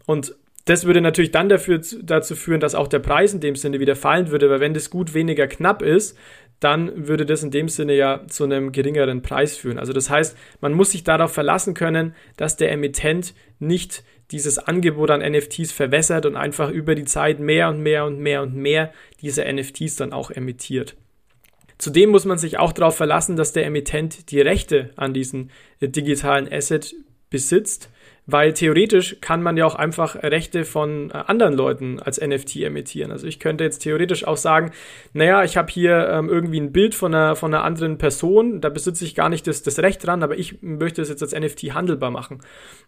Und 0.07 0.35
das 0.65 0.85
würde 0.85 1.01
natürlich 1.01 1.31
dann 1.31 1.49
dafür, 1.49 1.81
dazu 2.03 2.37
führen, 2.37 2.61
dass 2.61 2.75
auch 2.75 2.89
der 2.89 2.99
Preis 2.99 3.33
in 3.33 3.41
dem 3.41 3.57
Sinne 3.57 3.81
wieder 3.81 3.97
fallen 3.97 4.31
würde, 4.31 4.51
weil 4.51 4.61
wenn 4.61 4.75
das 4.75 4.91
Gut 4.91 5.15
weniger 5.15 5.47
knapp 5.47 5.81
ist, 5.81 6.17
dann 6.61 7.07
würde 7.09 7.25
das 7.25 7.43
in 7.43 7.51
dem 7.51 7.69
Sinne 7.69 7.95
ja 7.95 8.27
zu 8.27 8.45
einem 8.45 8.73
geringeren 8.73 9.23
Preis 9.23 9.57
führen. 9.57 9.79
Also 9.79 9.93
das 9.93 10.11
heißt, 10.11 10.37
man 10.61 10.73
muss 10.73 10.91
sich 10.91 11.05
darauf 11.05 11.33
verlassen 11.33 11.75
können, 11.75 12.15
dass 12.37 12.57
der 12.57 12.73
Emittent 12.73 13.35
nicht 13.59 14.03
dieses 14.31 14.59
Angebot 14.59 15.11
an 15.11 15.21
NFTs 15.21 15.73
verwässert 15.73 16.27
und 16.27 16.37
einfach 16.37 16.71
über 16.71 16.95
die 16.95 17.05
Zeit 17.05 17.39
mehr 17.39 17.69
und 17.69 17.81
mehr 17.81 18.05
und 18.05 18.19
mehr 18.19 18.43
und 18.43 18.55
mehr 18.55 18.93
diese 19.23 19.45
NFTs 19.45 19.97
dann 19.97 20.13
auch 20.13 20.31
emittiert. 20.31 20.97
Zudem 21.79 22.11
muss 22.11 22.25
man 22.25 22.39
sich 22.39 22.59
auch 22.59 22.73
darauf 22.73 22.97
verlassen, 22.97 23.37
dass 23.37 23.53
der 23.53 23.65
Emittent 23.65 24.33
die 24.33 24.41
Rechte 24.41 24.91
an 24.97 25.15
diesen 25.15 25.51
äh, 25.81 25.89
digitalen 25.89 26.53
Asset 26.53 26.95
besitzt 27.31 27.89
weil 28.31 28.53
theoretisch 28.53 29.17
kann 29.23 29.43
man 29.43 29.57
ja 29.57 29.65
auch 29.65 29.75
einfach 29.75 30.15
Rechte 30.23 30.67
von 30.67 31.11
äh, 31.11 31.15
anderen 31.15 31.55
Leuten 31.55 31.99
als 31.99 32.21
NFT 32.21 32.57
emittieren. 32.57 33.11
Also 33.11 33.27
ich 33.27 33.41
könnte 33.41 33.65
jetzt 33.65 33.79
theoretisch 33.79 34.27
auch 34.27 34.37
sagen, 34.37 34.71
naja, 35.15 35.45
ich 35.45 35.57
habe 35.57 35.73
hier 35.73 36.11
ähm, 36.11 36.29
irgendwie 36.29 36.61
ein 36.61 36.71
Bild 36.71 36.95
von 36.95 37.15
einer, 37.15 37.37
von 37.37 37.55
einer 37.55 37.65
anderen 37.65 37.97
Person, 37.97 38.61
da 38.61 38.69
besitze 38.69 39.07
ich 39.07 39.15
gar 39.15 39.31
nicht 39.31 39.47
das, 39.47 39.63
das 39.63 39.79
Recht 39.79 40.07
dran, 40.07 40.23
aber 40.23 40.39
ich 40.39 40.61
möchte 40.61 41.01
es 41.01 41.09
jetzt 41.09 41.23
als 41.23 41.35
NFT 41.35 41.75
handelbar 41.75 42.11
machen. 42.11 42.43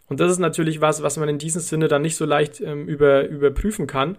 Und 0.08 0.20
das 0.20 0.30
ist 0.30 0.40
natürlich 0.40 0.82
was, 0.82 1.02
was 1.02 1.16
man 1.16 1.30
in 1.30 1.38
diesem 1.38 1.62
Sinne 1.62 1.88
dann 1.88 2.02
nicht 2.02 2.16
so 2.16 2.26
leicht 2.26 2.60
ähm, 2.60 2.86
über, 2.86 3.26
überprüfen 3.26 3.86
kann 3.86 4.18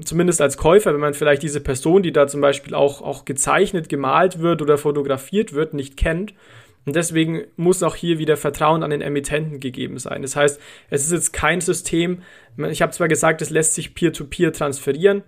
zumindest 0.00 0.40
als 0.40 0.56
Käufer, 0.56 0.94
wenn 0.94 1.00
man 1.00 1.12
vielleicht 1.12 1.42
diese 1.42 1.60
Person, 1.60 2.02
die 2.02 2.12
da 2.12 2.26
zum 2.26 2.40
Beispiel 2.40 2.74
auch, 2.74 3.02
auch 3.02 3.24
gezeichnet, 3.26 3.90
gemalt 3.90 4.40
wird 4.40 4.62
oder 4.62 4.78
fotografiert 4.78 5.52
wird, 5.52 5.74
nicht 5.74 5.98
kennt, 5.98 6.32
und 6.84 6.96
deswegen 6.96 7.44
muss 7.56 7.82
auch 7.82 7.94
hier 7.94 8.18
wieder 8.18 8.36
Vertrauen 8.36 8.82
an 8.82 8.90
den 8.90 9.02
Emittenten 9.02 9.60
gegeben 9.60 9.98
sein. 9.98 10.22
Das 10.22 10.36
heißt, 10.36 10.60
es 10.90 11.04
ist 11.04 11.12
jetzt 11.12 11.32
kein 11.32 11.60
System, 11.60 12.22
ich 12.70 12.82
habe 12.82 12.92
zwar 12.92 13.08
gesagt, 13.08 13.40
es 13.42 13.50
lässt 13.50 13.74
sich 13.74 13.94
peer-to-peer 13.94 14.50
-peer 14.50 14.56
transferieren, 14.56 15.22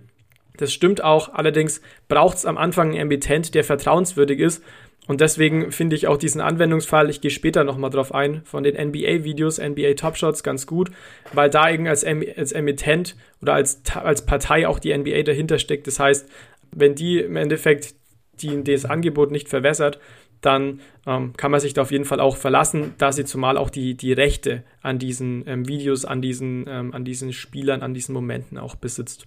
das 0.57 0.73
stimmt 0.73 1.03
auch, 1.03 1.35
allerdings 1.35 1.81
braucht 2.09 2.39
es 2.39 2.47
am 2.47 2.59
Anfang 2.59 2.91
einen 2.91 3.01
Emittent, 3.01 3.55
der 3.55 3.65
vertrauenswürdig 3.65 4.39
ist. 4.39 4.63
Und 5.07 5.21
deswegen 5.21 5.71
finde 5.71 5.97
ich 5.97 6.07
auch 6.07 6.17
diesen 6.17 6.41
Anwendungsfall, 6.41 7.11
ich 7.11 7.21
gehe 7.21 7.31
später 7.31 7.63
nochmal 7.65 7.91
drauf 7.91 8.15
ein, 8.15 8.43
von 8.45 8.63
den 8.63 8.75
NBA-Videos, 8.75 9.59
NBA 9.59 9.95
Top 9.95 10.17
Shots 10.17 10.43
ganz 10.43 10.67
gut, 10.67 10.91
weil 11.35 11.51
da 11.51 11.69
eben 11.71 11.87
als, 11.87 12.05
als 12.05 12.53
Emittent 12.53 13.15
oder 13.43 13.55
als, 13.55 13.83
als 13.95 14.25
Partei 14.25 14.67
auch 14.67 14.79
die 14.79 14.97
NBA 14.97 15.23
dahinter 15.25 15.59
steckt. 15.59 15.87
Das 15.87 16.01
heißt, 16.01 16.27
wenn 16.73 16.95
die 16.95 17.19
im 17.19 17.37
Endeffekt 17.37 17.95
die, 18.41 18.65
das 18.65 18.87
Angebot 18.87 19.31
nicht 19.31 19.49
verwässert, 19.49 19.99
dann 20.45 20.81
ähm, 21.07 21.33
kann 21.37 21.51
man 21.51 21.61
sich 21.61 21.75
da 21.75 21.83
auf 21.83 21.91
jeden 21.91 22.05
Fall 22.05 22.21
auch 22.21 22.37
verlassen, 22.37 22.95
da 22.99 23.13
sie 23.13 23.25
zumal 23.25 23.57
auch 23.57 23.71
die, 23.71 23.95
die 23.95 24.13
Rechte 24.13 24.63
an 24.83 24.99
diesen 24.99 25.47
ähm, 25.47 25.69
Videos, 25.69 26.05
an 26.05 26.23
diesen, 26.23 26.67
ähm, 26.69 26.95
an 26.95 27.05
diesen 27.05 27.33
Spielern, 27.33 27.83
an 27.83 27.95
diesen 27.95 28.13
Momenten 28.13 28.59
auch 28.59 28.75
besitzt. 28.75 29.27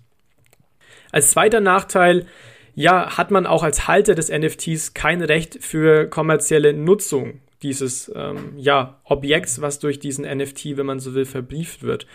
Als 1.12 1.32
zweiter 1.32 1.60
Nachteil, 1.60 2.26
ja, 2.76 3.18
hat 3.18 3.32
man 3.32 3.48
auch 3.48 3.64
als 3.64 3.88
Halter 3.88 4.14
des 4.14 4.30
NFTs 4.30 4.94
kein 4.94 5.22
Recht 5.22 5.64
für 5.64 6.08
kommerzielle 6.08 6.74
Nutzung 6.74 7.42
dieses 7.64 8.12
ähm, 8.16 8.54
ja, 8.58 9.00
Objekts, 9.04 9.62
was 9.62 9.80
durch 9.80 10.00
diesen 10.00 10.26
NFT, 10.26 10.78
wenn 10.78 10.86
man 10.86 11.00
so 11.00 11.16
will, 11.16 11.26
verbrieft 11.26 11.84
wird. 11.84 12.06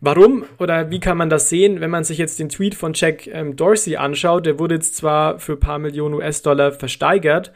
Warum 0.00 0.44
oder 0.58 0.90
wie 0.90 1.00
kann 1.00 1.16
man 1.16 1.28
das 1.28 1.48
sehen, 1.48 1.80
wenn 1.80 1.90
man 1.90 2.04
sich 2.04 2.18
jetzt 2.18 2.38
den 2.38 2.48
Tweet 2.48 2.76
von 2.76 2.92
Jack 2.94 3.26
ähm, 3.26 3.56
Dorsey 3.56 3.96
anschaut? 3.96 4.46
Der 4.46 4.58
wurde 4.60 4.76
jetzt 4.76 4.94
zwar 4.94 5.40
für 5.40 5.54
ein 5.54 5.60
paar 5.60 5.80
Millionen 5.80 6.14
US-Dollar 6.14 6.70
versteigert, 6.70 7.52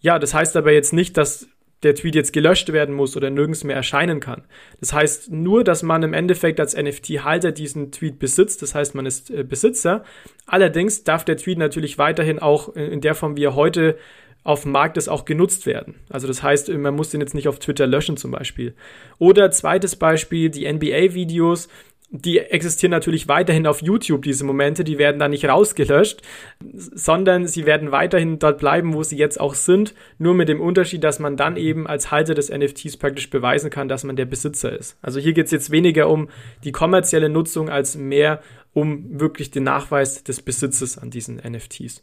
ja, 0.00 0.18
das 0.18 0.34
heißt 0.34 0.56
aber 0.56 0.72
jetzt 0.72 0.92
nicht, 0.92 1.16
dass 1.16 1.48
der 1.82 1.94
Tweet 1.94 2.14
jetzt 2.14 2.32
gelöscht 2.32 2.72
werden 2.72 2.94
muss 2.94 3.16
oder 3.16 3.30
nirgends 3.30 3.64
mehr 3.64 3.76
erscheinen 3.76 4.20
kann. 4.20 4.42
Das 4.80 4.92
heißt 4.92 5.30
nur, 5.30 5.64
dass 5.64 5.82
man 5.82 6.02
im 6.02 6.12
Endeffekt 6.12 6.60
als 6.60 6.76
NFT-Halter 6.76 7.52
diesen 7.52 7.90
Tweet 7.90 8.18
besitzt. 8.18 8.60
Das 8.60 8.74
heißt, 8.74 8.94
man 8.94 9.06
ist 9.06 9.30
äh, 9.30 9.44
Besitzer. 9.44 10.04
Allerdings 10.46 11.04
darf 11.04 11.24
der 11.24 11.38
Tweet 11.38 11.58
natürlich 11.58 11.96
weiterhin 11.96 12.38
auch 12.38 12.74
in 12.74 13.00
der 13.00 13.14
Form, 13.14 13.36
wie 13.36 13.44
er 13.44 13.54
heute 13.54 13.96
auf 14.42 14.62
dem 14.62 14.72
Markt 14.72 14.96
ist, 14.96 15.08
auch 15.08 15.24
genutzt 15.24 15.66
werden. 15.66 15.96
Also 16.08 16.26
das 16.26 16.42
heißt, 16.42 16.70
man 16.70 16.94
muss 16.94 17.10
den 17.10 17.20
jetzt 17.20 17.34
nicht 17.34 17.48
auf 17.48 17.58
Twitter 17.58 17.86
löschen 17.86 18.16
zum 18.16 18.30
Beispiel. 18.30 18.74
Oder 19.18 19.50
zweites 19.50 19.96
Beispiel, 19.96 20.48
die 20.48 20.70
NBA-Videos 20.70 21.68
die 22.12 22.38
existieren 22.40 22.90
natürlich 22.90 23.28
weiterhin 23.28 23.68
auf 23.68 23.82
YouTube, 23.82 24.22
diese 24.22 24.44
Momente, 24.44 24.82
die 24.82 24.98
werden 24.98 25.20
da 25.20 25.28
nicht 25.28 25.44
rausgelöscht, 25.44 26.22
sondern 26.60 27.46
sie 27.46 27.66
werden 27.66 27.92
weiterhin 27.92 28.40
dort 28.40 28.58
bleiben, 28.58 28.94
wo 28.94 29.04
sie 29.04 29.16
jetzt 29.16 29.40
auch 29.40 29.54
sind, 29.54 29.94
nur 30.18 30.34
mit 30.34 30.48
dem 30.48 30.60
Unterschied, 30.60 31.04
dass 31.04 31.20
man 31.20 31.36
dann 31.36 31.56
eben 31.56 31.86
als 31.86 32.10
Halter 32.10 32.34
des 32.34 32.50
NFTs 32.50 32.96
praktisch 32.96 33.30
beweisen 33.30 33.70
kann, 33.70 33.88
dass 33.88 34.02
man 34.02 34.16
der 34.16 34.24
Besitzer 34.24 34.76
ist. 34.76 34.98
Also 35.02 35.20
hier 35.20 35.32
geht 35.32 35.46
es 35.46 35.52
jetzt 35.52 35.70
weniger 35.70 36.10
um 36.10 36.28
die 36.64 36.72
kommerzielle 36.72 37.28
Nutzung 37.28 37.70
als 37.70 37.96
mehr 37.96 38.42
um 38.72 39.20
wirklich 39.20 39.52
den 39.52 39.64
Nachweis 39.64 40.24
des 40.24 40.42
Besitzes 40.42 40.98
an 40.98 41.10
diesen 41.10 41.36
NFTs. 41.36 42.02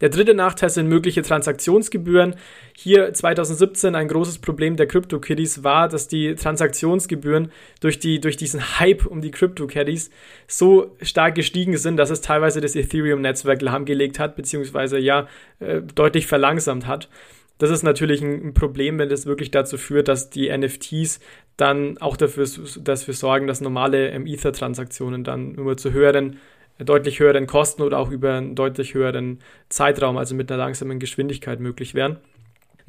Der 0.00 0.08
dritte 0.08 0.34
Nachteil 0.34 0.70
sind 0.70 0.88
mögliche 0.88 1.22
Transaktionsgebühren. 1.22 2.36
Hier 2.74 3.12
2017 3.12 3.94
ein 3.94 4.08
großes 4.08 4.38
Problem 4.38 4.76
der 4.76 4.86
CryptoKitties 4.86 5.62
war, 5.62 5.88
dass 5.88 6.08
die 6.08 6.34
Transaktionsgebühren 6.34 7.52
durch, 7.80 7.98
die, 7.98 8.20
durch 8.20 8.36
diesen 8.36 8.78
Hype 8.78 9.04
um 9.04 9.20
die 9.20 9.30
CryptoKitties 9.30 10.10
so 10.46 10.96
stark 11.02 11.34
gestiegen 11.34 11.76
sind, 11.76 11.98
dass 11.98 12.10
es 12.10 12.22
teilweise 12.22 12.60
das 12.60 12.74
Ethereum-Netzwerk 12.76 13.60
lahmgelegt 13.60 14.18
hat, 14.18 14.36
beziehungsweise 14.36 14.98
ja 14.98 15.28
äh, 15.58 15.82
deutlich 15.82 16.26
verlangsamt 16.26 16.86
hat. 16.86 17.08
Das 17.60 17.68
ist 17.68 17.82
natürlich 17.82 18.22
ein, 18.22 18.54
Problem, 18.54 18.98
wenn 18.98 19.10
das 19.10 19.26
wirklich 19.26 19.50
dazu 19.50 19.76
führt, 19.76 20.08
dass 20.08 20.30
die 20.30 20.48
NFTs 20.48 21.20
dann 21.58 21.98
auch 21.98 22.16
dafür, 22.16 22.46
dafür 22.80 23.12
sorgen, 23.12 23.46
dass 23.46 23.60
normale 23.60 24.08
ähm, 24.08 24.26
Ether-Transaktionen 24.26 25.24
dann 25.24 25.56
immer 25.56 25.76
zu 25.76 25.92
höheren 25.92 26.38
deutlich 26.84 27.20
höheren 27.20 27.46
Kosten 27.46 27.82
oder 27.82 27.98
auch 27.98 28.10
über 28.10 28.34
einen 28.34 28.54
deutlich 28.54 28.94
höheren 28.94 29.38
Zeitraum, 29.68 30.16
also 30.16 30.34
mit 30.34 30.50
einer 30.50 30.58
langsamen 30.58 30.98
Geschwindigkeit 30.98 31.60
möglich 31.60 31.94
wären. 31.94 32.18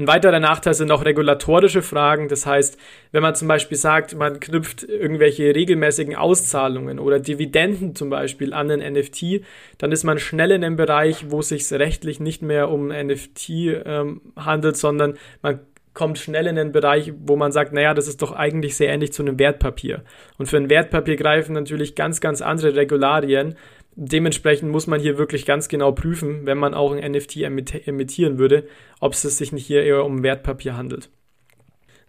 Ein 0.02 0.08
weiterer 0.08 0.40
Nachteil 0.40 0.74
sind 0.74 0.92
auch 0.92 1.06
regulatorische 1.06 1.84
Fragen. 1.84 2.28
Das 2.28 2.48
heißt, 2.48 2.78
wenn 3.12 3.22
man 3.22 3.36
zum 3.36 3.48
Beispiel 3.48 3.78
sagt, 3.78 4.16
man 4.16 4.40
knüpft 4.40 4.84
irgendwelche 4.84 5.54
regelmäßigen 5.54 6.16
Auszahlungen 6.16 6.98
oder 6.98 7.20
Dividenden 7.20 7.94
zum 7.94 8.10
Beispiel 8.10 8.54
an 8.54 8.72
einen 8.72 8.94
NFT, 8.94 9.42
dann 9.78 9.92
ist 9.92 10.04
man 10.04 10.18
schnell 10.18 10.52
in 10.52 10.64
einem 10.64 10.76
Bereich, 10.76 11.30
wo 11.30 11.42
es 11.42 11.50
sich 11.50 11.72
rechtlich 11.72 12.20
nicht 12.20 12.42
mehr 12.42 12.70
um 12.70 12.88
NFT 12.88 13.50
ähm, 13.86 14.22
handelt, 14.36 14.78
sondern 14.78 15.18
man 15.44 15.60
kommt 15.94 16.18
schnell 16.18 16.48
in 16.48 16.56
den 16.56 16.72
Bereich, 16.72 17.14
wo 17.20 17.36
man 17.36 17.52
sagt, 17.52 17.74
naja, 17.74 17.94
das 17.94 18.08
ist 18.08 18.22
doch 18.22 18.32
eigentlich 18.32 18.78
sehr 18.78 18.90
ähnlich 18.90 19.12
zu 19.12 19.24
einem 19.24 19.38
Wertpapier. 19.38 20.04
Und 20.38 20.48
für 20.48 20.58
ein 20.58 20.70
Wertpapier 20.70 21.18
greifen 21.18 21.54
natürlich 21.54 21.96
ganz, 21.96 22.22
ganz 22.22 22.42
andere 22.42 22.76
Regularien, 22.76 23.56
Dementsprechend 23.96 24.72
muss 24.72 24.88
man 24.88 25.02
hier 25.02 25.18
wirklich 25.18 25.46
ganz 25.46 25.68
genau 25.68 25.92
prüfen, 25.92 26.46
wenn 26.46 26.58
man 26.58 26.74
auch 26.74 26.94
ein 26.94 27.12
NFT 27.12 27.38
emittieren 27.38 28.38
würde, 28.38 28.66
ob 29.00 29.14
es 29.14 29.22
sich 29.22 29.52
nicht 29.52 29.66
hier 29.66 29.84
eher 29.84 30.06
um 30.06 30.24
Wertpapier 30.24 30.78
handelt. 30.78 31.10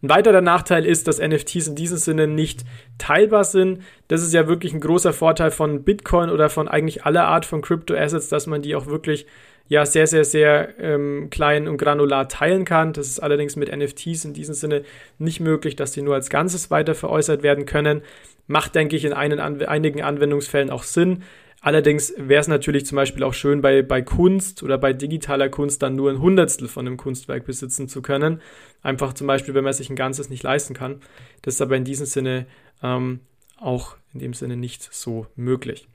Ein 0.03 0.09
weiterer 0.09 0.40
Nachteil 0.40 0.85
ist, 0.85 1.07
dass 1.07 1.21
NFTs 1.21 1.68
in 1.68 1.77
diesem 1.77 1.97
Sinne 1.97 2.27
nicht 2.27 2.64
teilbar 2.99 3.45
sind. 3.45 3.83
Das 4.09 4.21
ist 4.23 4.35
ja 4.35 4.49
wirklich 4.49 4.75
ein 4.75 4.81
großer 4.81 5.12
Vorteil 5.12 5.53
von 5.53 5.85
Bitcoin 5.85 6.29
oder 6.29 6.51
von 6.51 6.66
eigentlich 6.66 7.05
aller 7.05 7.25
Art 7.25 7.47
von 7.47 7.62
Crypto-Assets, 7.62 8.29
dass 8.29 8.49
man 8.49 8.62
die 8.62 8.75
auch 8.75 8.87
wirklich 8.87 9.27
ja 9.68 9.87
sehr, 9.87 10.09
sehr, 10.09 10.25
sehr 10.25 10.79
ähm, 10.81 11.29
klein 11.31 11.68
und 11.68 11.77
granular 11.77 12.29
teilen 12.29 12.64
kann. 12.64 12.92
Das 12.92 13.07
ist 13.07 13.21
allerdings 13.21 13.55
mit 13.55 13.75
NFTs 13.75 14.25
in 14.25 14.35
diesem 14.35 14.55
Sinne 14.55 14.83
nicht 15.18 15.38
möglich, 15.38 15.77
dass 15.77 15.92
die 15.92 16.03
nur 16.03 16.14
als 16.14 16.31
Ganzes 16.31 16.71
weiter 16.71 16.97
veräußert 16.97 17.45
werden 17.45 17.64
können. 17.64 18.03
Macht, 18.49 18.75
denke 18.75 18.97
ich, 18.97 19.05
in 19.05 19.12
einen, 19.12 19.38
einigen 19.38 20.03
Anwendungsfällen 20.03 20.71
auch 20.71 20.83
Sinn. 20.83 21.23
Allerdings 21.64 22.12
wäre 22.16 22.40
es 22.40 22.48
natürlich 22.48 22.87
zum 22.87 22.96
Beispiel 22.96 23.22
auch 23.22 23.35
schön, 23.35 23.62
bei, 23.62 23.83
bei 23.83 24.03
Kunst 24.03 24.64
oder 24.64 24.79
bei 24.79 24.92
digitaler 24.92 25.48
Kunst 25.48 25.81
dann 25.81 25.94
nur 25.94 26.11
ein 26.11 26.20
Hundertstel 26.20 26.66
von 26.66 26.87
einem 26.87 26.96
Kunstwerk 26.96 27.46
besitzen 27.46 27.88
zu 27.88 28.03
können. 28.03 28.42
Einfach 28.83 29.12
zum 29.12 29.29
Beispiel, 29.29 29.55
wenn 29.55 29.62
man 29.62 29.72
sich 29.72 29.88
ein 29.88 29.94
Ganzes 29.94 30.29
nicht 30.29 30.42
leisten 30.42 30.75
kann. 30.75 31.01
Das 31.42 31.55
ist 31.55 31.62
aber 31.62 31.77
in 31.77 31.85
diesem 31.85 32.05
Sinne 32.05 32.46
ähm, 32.83 33.20
auch 33.59 33.96
in 34.12 34.18
dem 34.18 34.35
Sinne 34.35 34.57
nicht 34.57 34.88
so 34.92 35.29
möglich. 35.37 35.87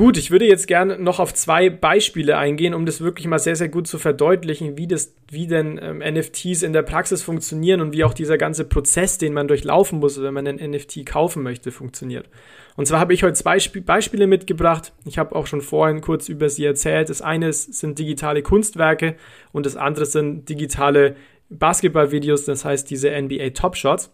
Gut, 0.00 0.16
ich 0.16 0.30
würde 0.30 0.46
jetzt 0.46 0.66
gerne 0.66 0.98
noch 0.98 1.20
auf 1.20 1.34
zwei 1.34 1.68
Beispiele 1.68 2.38
eingehen, 2.38 2.72
um 2.72 2.86
das 2.86 3.02
wirklich 3.02 3.26
mal 3.26 3.38
sehr, 3.38 3.54
sehr 3.54 3.68
gut 3.68 3.86
zu 3.86 3.98
verdeutlichen, 3.98 4.78
wie, 4.78 4.86
das, 4.86 5.12
wie 5.30 5.46
denn 5.46 5.78
ähm, 5.82 5.98
NFTs 5.98 6.62
in 6.62 6.72
der 6.72 6.80
Praxis 6.80 7.22
funktionieren 7.22 7.82
und 7.82 7.92
wie 7.92 8.02
auch 8.04 8.14
dieser 8.14 8.38
ganze 8.38 8.64
Prozess, 8.64 9.18
den 9.18 9.34
man 9.34 9.46
durchlaufen 9.46 9.98
muss, 9.98 10.22
wenn 10.22 10.32
man 10.32 10.48
einen 10.48 10.70
NFT 10.70 11.04
kaufen 11.04 11.42
möchte, 11.42 11.70
funktioniert. 11.70 12.30
Und 12.76 12.86
zwar 12.86 12.98
habe 12.98 13.12
ich 13.12 13.24
heute 13.24 13.34
zwei 13.34 13.56
Sp 13.60 13.84
Beispiele 13.84 14.26
mitgebracht. 14.26 14.94
Ich 15.04 15.18
habe 15.18 15.36
auch 15.36 15.46
schon 15.46 15.60
vorhin 15.60 16.00
kurz 16.00 16.30
über 16.30 16.48
sie 16.48 16.64
erzählt. 16.64 17.10
Das 17.10 17.20
eine 17.20 17.52
sind 17.52 17.98
digitale 17.98 18.40
Kunstwerke 18.40 19.16
und 19.52 19.66
das 19.66 19.76
andere 19.76 20.06
sind 20.06 20.48
digitale 20.48 21.14
Basketballvideos, 21.50 22.46
das 22.46 22.64
heißt 22.64 22.88
diese 22.88 23.10
NBA 23.10 23.50
Top 23.50 23.76
Shots. 23.76 24.10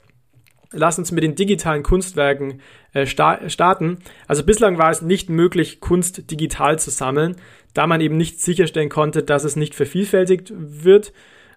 Lass 0.72 0.98
uns 0.98 1.12
mit 1.12 1.22
den 1.22 1.34
digitalen 1.34 1.82
Kunstwerken 1.82 2.60
äh, 2.92 3.06
sta 3.06 3.48
starten. 3.48 3.98
Also 4.26 4.44
bislang 4.44 4.78
war 4.78 4.90
es 4.90 5.02
nicht 5.02 5.30
möglich, 5.30 5.80
Kunst 5.80 6.30
digital 6.30 6.78
zu 6.78 6.90
sammeln, 6.90 7.36
da 7.74 7.86
man 7.86 8.00
eben 8.00 8.16
nicht 8.16 8.40
sicherstellen 8.40 8.88
konnte, 8.88 9.22
dass 9.22 9.44
es 9.44 9.56
nicht 9.56 9.74
vervielfältigt 9.74 10.52
wird, 10.56 11.12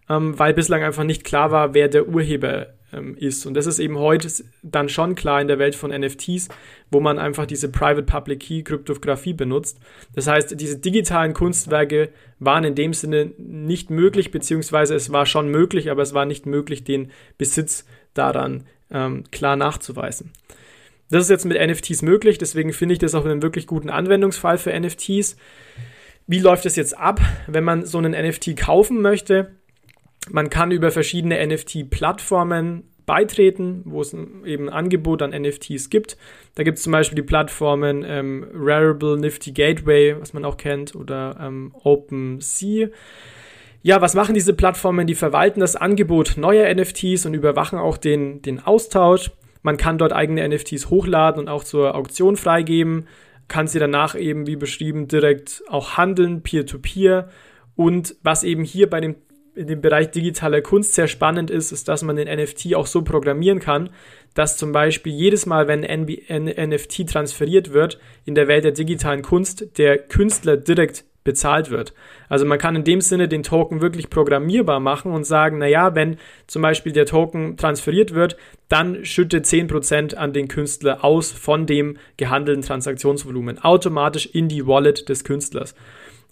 ähm, 0.09 0.37
weil 0.37 0.53
bislang 0.53 0.83
einfach 0.83 1.03
nicht 1.03 1.23
klar 1.23 1.51
war, 1.51 1.73
wer 1.73 1.87
der 1.87 2.07
Urheber 2.07 2.67
ähm, 2.93 3.15
ist. 3.17 3.45
Und 3.45 3.53
das 3.55 3.65
ist 3.65 3.79
eben 3.79 3.97
heute 3.97 4.27
dann 4.63 4.89
schon 4.89 5.15
klar 5.15 5.41
in 5.41 5.47
der 5.47 5.59
Welt 5.59 5.75
von 5.75 5.91
NFTs, 5.91 6.49
wo 6.91 6.99
man 6.99 7.19
einfach 7.19 7.45
diese 7.45 7.71
Private 7.71 8.03
Public 8.03 8.41
Key 8.41 8.63
Kryptographie 8.63 9.33
benutzt. 9.33 9.79
Das 10.15 10.27
heißt, 10.27 10.59
diese 10.59 10.77
digitalen 10.77 11.33
Kunstwerke 11.33 12.09
waren 12.39 12.63
in 12.63 12.75
dem 12.75 12.93
Sinne 12.93 13.31
nicht 13.37 13.89
möglich, 13.89 14.31
beziehungsweise 14.31 14.95
es 14.95 15.11
war 15.11 15.25
schon 15.25 15.49
möglich, 15.49 15.89
aber 15.89 16.01
es 16.01 16.13
war 16.13 16.25
nicht 16.25 16.45
möglich, 16.45 16.83
den 16.83 17.11
Besitz 17.37 17.85
daran 18.13 18.65
ähm, 18.91 19.23
klar 19.31 19.55
nachzuweisen. 19.55 20.31
Das 21.09 21.23
ist 21.23 21.29
jetzt 21.29 21.45
mit 21.45 21.59
NFTs 21.59 22.01
möglich, 22.01 22.37
deswegen 22.37 22.71
finde 22.71 22.93
ich 22.93 22.99
das 22.99 23.15
auch 23.15 23.25
einen 23.25 23.41
wirklich 23.41 23.65
guten 23.65 23.89
Anwendungsfall 23.89 24.57
für 24.57 24.77
NFTs. 24.77 25.37
Wie 26.27 26.39
läuft 26.39 26.67
es 26.67 26.75
jetzt 26.75 26.97
ab, 26.97 27.19
wenn 27.47 27.63
man 27.63 27.85
so 27.85 27.97
einen 27.97 28.11
NFT 28.11 28.55
kaufen 28.55 29.01
möchte? 29.01 29.55
Man 30.29 30.51
kann 30.51 30.69
über 30.69 30.91
verschiedene 30.91 31.43
NFT-Plattformen 31.47 32.83
beitreten, 33.07 33.81
wo 33.85 34.01
es 34.01 34.13
eben 34.13 34.69
ein 34.69 34.69
Angebot 34.69 35.23
an 35.23 35.31
NFTs 35.31 35.89
gibt. 35.89 36.15
Da 36.53 36.61
gibt 36.61 36.77
es 36.77 36.83
zum 36.83 36.91
Beispiel 36.91 37.15
die 37.15 37.23
Plattformen 37.23 38.05
ähm, 38.07 38.45
Rarible, 38.53 39.17
Nifty 39.17 39.51
Gateway, 39.51 40.15
was 40.19 40.33
man 40.33 40.45
auch 40.45 40.57
kennt, 40.57 40.93
oder 40.93 41.35
ähm, 41.41 41.73
OpenSea. 41.81 42.89
Ja, 43.81 44.01
was 44.01 44.13
machen 44.13 44.33
diese 44.33 44.53
Plattformen? 44.53 45.07
Die 45.07 45.15
verwalten 45.15 45.61
das 45.61 45.75
Angebot 45.75 46.35
neuer 46.37 46.73
NFTs 46.73 47.25
und 47.25 47.33
überwachen 47.33 47.79
auch 47.79 47.97
den, 47.97 48.41
den 48.41 48.59
Austausch. 48.59 49.31
Man 49.61 49.77
kann 49.77 49.97
dort 49.97 50.13
eigene 50.13 50.47
NFTs 50.47 50.89
hochladen 50.89 51.41
und 51.41 51.47
auch 51.47 51.63
zur 51.63 51.95
Auktion 51.95 52.35
freigeben, 52.35 53.07
kann 53.47 53.67
sie 53.67 53.79
danach 53.79 54.15
eben, 54.15 54.47
wie 54.47 54.55
beschrieben, 54.55 55.07
direkt 55.07 55.63
auch 55.69 55.97
handeln, 55.97 56.43
peer-to-peer. 56.43 57.23
-peer. 57.23 57.29
Und 57.75 58.15
was 58.21 58.43
eben 58.43 58.63
hier 58.63 58.89
bei 58.89 58.99
dem 58.99 59.15
in 59.55 59.67
dem 59.67 59.81
Bereich 59.81 60.11
digitale 60.11 60.61
Kunst 60.61 60.93
sehr 60.93 61.07
spannend 61.07 61.51
ist, 61.51 61.73
ist, 61.73 61.89
dass 61.89 62.01
man 62.01 62.15
den 62.15 62.29
NFT 62.29 62.75
auch 62.75 62.87
so 62.87 63.01
programmieren 63.01 63.59
kann, 63.59 63.89
dass 64.33 64.55
zum 64.55 64.71
Beispiel 64.71 65.11
jedes 65.11 65.45
Mal, 65.45 65.67
wenn 65.67 65.83
ein 65.83 66.05
NFT 66.69 67.09
transferiert 67.09 67.73
wird 67.73 67.99
in 68.23 68.35
der 68.35 68.47
Welt 68.47 68.63
der 68.63 68.71
digitalen 68.71 69.21
Kunst, 69.21 69.77
der 69.77 69.97
Künstler 69.97 70.55
direkt 70.55 71.03
bezahlt 71.23 71.69
wird. 71.69 71.93
Also 72.27 72.45
man 72.45 72.57
kann 72.57 72.75
in 72.75 72.83
dem 72.83 73.01
Sinne 73.01 73.27
den 73.27 73.43
Token 73.43 73.81
wirklich 73.81 74.09
programmierbar 74.09 74.79
machen 74.79 75.11
und 75.11 75.25
sagen, 75.25 75.57
naja, 75.57 75.95
wenn 75.95 76.17
zum 76.47 76.61
Beispiel 76.61 76.91
der 76.91 77.05
Token 77.05 77.57
transferiert 77.57 78.13
wird, 78.13 78.37
dann 78.67 79.03
schütte 79.05 79.39
10% 79.39 80.15
an 80.15 80.33
den 80.33 80.47
Künstler 80.47 81.03
aus 81.03 81.31
von 81.31 81.65
dem 81.65 81.97
gehandelten 82.17 82.63
Transaktionsvolumen 82.63 83.59
automatisch 83.59 84.27
in 84.27 84.47
die 84.47 84.65
Wallet 84.65 85.09
des 85.09 85.23
Künstlers. 85.23 85.75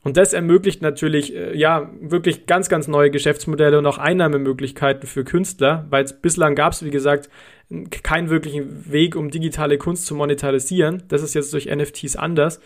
Und 0.03 0.15
das 0.15 0.31
ermöglicht 0.31 0.81
natürlich, 0.81 1.35
äh, 1.35 1.57
ja, 1.57 1.91
wirklich 1.99 2.45
ganz, 2.45 2.69
ganz 2.69 2.87
neue 2.87 3.11
Geschäftsmodelle 3.11 3.77
und 3.77 3.85
auch 3.85 3.97
Einnahmemöglichkeiten 3.97 5.07
für 5.07 5.25
Künstler, 5.25 5.85
weil 5.89 6.05
bislang 6.21 6.55
gab 6.55 6.73
es, 6.73 6.85
wie 6.85 6.91
gesagt, 6.91 7.29
keinen 8.03 8.29
wirklichen 8.29 8.89
Weg, 8.91 9.17
um 9.17 9.29
digitale 9.29 9.77
Kunst 9.77 10.05
zu 10.05 10.15
monetarisieren. 10.15 11.03
Das 11.09 11.23
ist 11.23 11.33
jetzt 11.33 11.51
durch 11.51 11.65
NFTs 11.65 12.15
anders. 12.15 12.61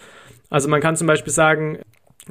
Also 0.52 0.70
man 0.70 0.82
kann 0.82 0.96
zum 0.96 1.08
Beispiel 1.08 1.34
sagen, 1.34 1.80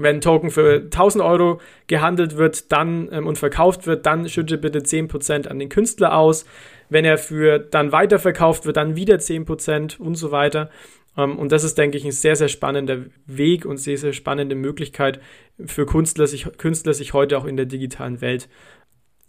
wenn 0.02 0.20
Token 0.20 0.50
für 0.50 0.82
1000 0.84 1.22
Euro 1.24 1.60
gehandelt 1.86 2.36
wird 2.36 2.72
dann 2.72 3.08
ähm, 3.12 3.26
und 3.26 3.38
verkauft 3.38 3.86
wird, 3.86 4.06
dann 4.06 4.28
schütte 4.28 4.58
bitte 4.58 4.80
10% 4.80 5.48
an 5.48 5.58
den 5.58 5.68
Künstler 5.68 6.16
aus. 6.16 6.44
Wenn 6.88 7.04
er 7.04 7.18
für 7.18 7.58
dann 7.58 7.92
weiterverkauft 7.92 8.66
wird, 8.66 8.76
dann 8.76 8.96
wieder 8.96 9.16
10% 9.16 9.98
und 9.98 10.14
so 10.16 10.30
weiter. 10.30 10.70
Ähm, 11.16 11.38
und 11.38 11.52
das 11.52 11.64
ist, 11.64 11.78
denke 11.78 11.98
ich, 11.98 12.04
ein 12.04 12.12
sehr, 12.12 12.36
sehr 12.36 12.48
spannender 12.48 13.04
Weg 13.26 13.64
und 13.64 13.78
sehr, 13.78 13.98
sehr 13.98 14.12
spannende 14.12 14.54
Möglichkeit 14.54 15.20
für 15.64 15.86
Künstler, 15.86 16.26
sich, 16.26 16.46
Künstler, 16.58 16.94
sich 16.94 17.12
heute 17.12 17.38
auch 17.38 17.44
in 17.44 17.56
der 17.56 17.66
digitalen 17.66 18.20
Welt 18.20 18.48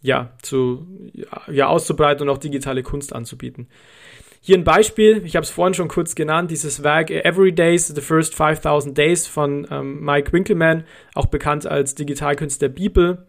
ja, 0.02 0.34
zu, 0.42 0.88
ja, 1.48 1.68
auszubreiten 1.68 2.28
und 2.28 2.34
auch 2.34 2.40
digitale 2.40 2.82
Kunst 2.82 3.14
anzubieten. 3.14 3.68
Hier 4.44 4.58
ein 4.58 4.64
Beispiel, 4.64 5.22
ich 5.24 5.36
habe 5.36 5.44
es 5.44 5.52
vorhin 5.52 5.76
schon 5.76 5.88
kurz 5.88 6.16
genannt, 6.16 6.50
dieses 6.50 6.84
Werk 6.84 7.12
Every 7.12 7.54
Days, 7.54 7.88
The 7.88 8.02
First 8.02 8.34
5000 8.36 8.98
Days 8.98 9.28
von 9.28 9.68
ähm, 9.70 10.04
Mike 10.04 10.34
Winkelmann, 10.34 10.84
auch 11.14 11.28
bekannt 11.28 11.68
als 11.68 11.96
Digitalkünstler 11.96 12.70
Beeple 12.70 13.28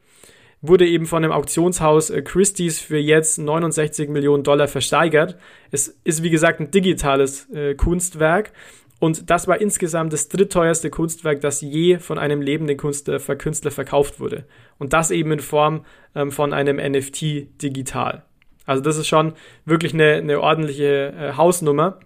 wurde 0.63 0.87
eben 0.87 1.07
von 1.07 1.23
dem 1.23 1.33
Auktionshaus 1.33 2.09
äh, 2.11 2.23
Christie's 2.23 2.81
für 2.81 2.97
jetzt 2.97 3.39
69 3.39 4.09
Millionen 4.09 4.45
Dollar 4.45 4.69
versteigert. 4.69 5.37
Es 5.71 5.89
ist 6.05 6.23
wie 6.23 6.31
gesagt 6.31 6.61
ein 6.61 6.71
digitales 6.71 7.51
äh, 7.51 7.75
Kunstwerk 7.75 8.53
und 9.01 9.29
das 9.29 9.49
war 9.49 9.61
insgesamt 9.61 10.13
das 10.13 10.29
drittteuerste 10.29 10.89
Kunstwerk, 10.89 11.41
das 11.41 11.61
je 11.61 11.99
von 11.99 12.19
einem 12.19 12.41
lebenden 12.41 12.77
Künstler, 12.77 13.19
Künstler 13.19 13.73
verkauft 13.73 14.21
wurde. 14.21 14.45
Und 14.79 14.93
das 14.93 15.11
eben 15.11 15.33
in 15.33 15.41
Form 15.41 15.85
ähm, 16.15 16.31
von 16.31 16.53
einem 16.55 16.77
NFT 16.77 17.61
digital. 17.61 18.25
Also 18.67 18.83
das 18.83 18.97
ist 18.97 19.09
schon 19.09 19.35
wirklich 19.65 19.95
eine, 19.95 20.15
eine 20.15 20.41
ordentliche 20.41 21.13
äh, 21.13 21.33
Hausnummer, 21.37 21.99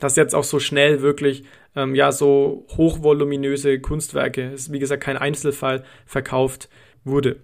dass 0.00 0.16
jetzt 0.16 0.34
auch 0.34 0.44
so 0.44 0.60
schnell 0.60 1.02
wirklich 1.02 1.44
ähm, 1.74 1.94
ja 1.94 2.12
so 2.12 2.66
hochvoluminöse 2.76 3.80
Kunstwerke, 3.80 4.50
ist 4.50 4.72
wie 4.72 4.78
gesagt 4.78 5.02
kein 5.02 5.16
Einzelfall, 5.16 5.84
verkauft 6.06 6.68
wurde. 7.04 7.36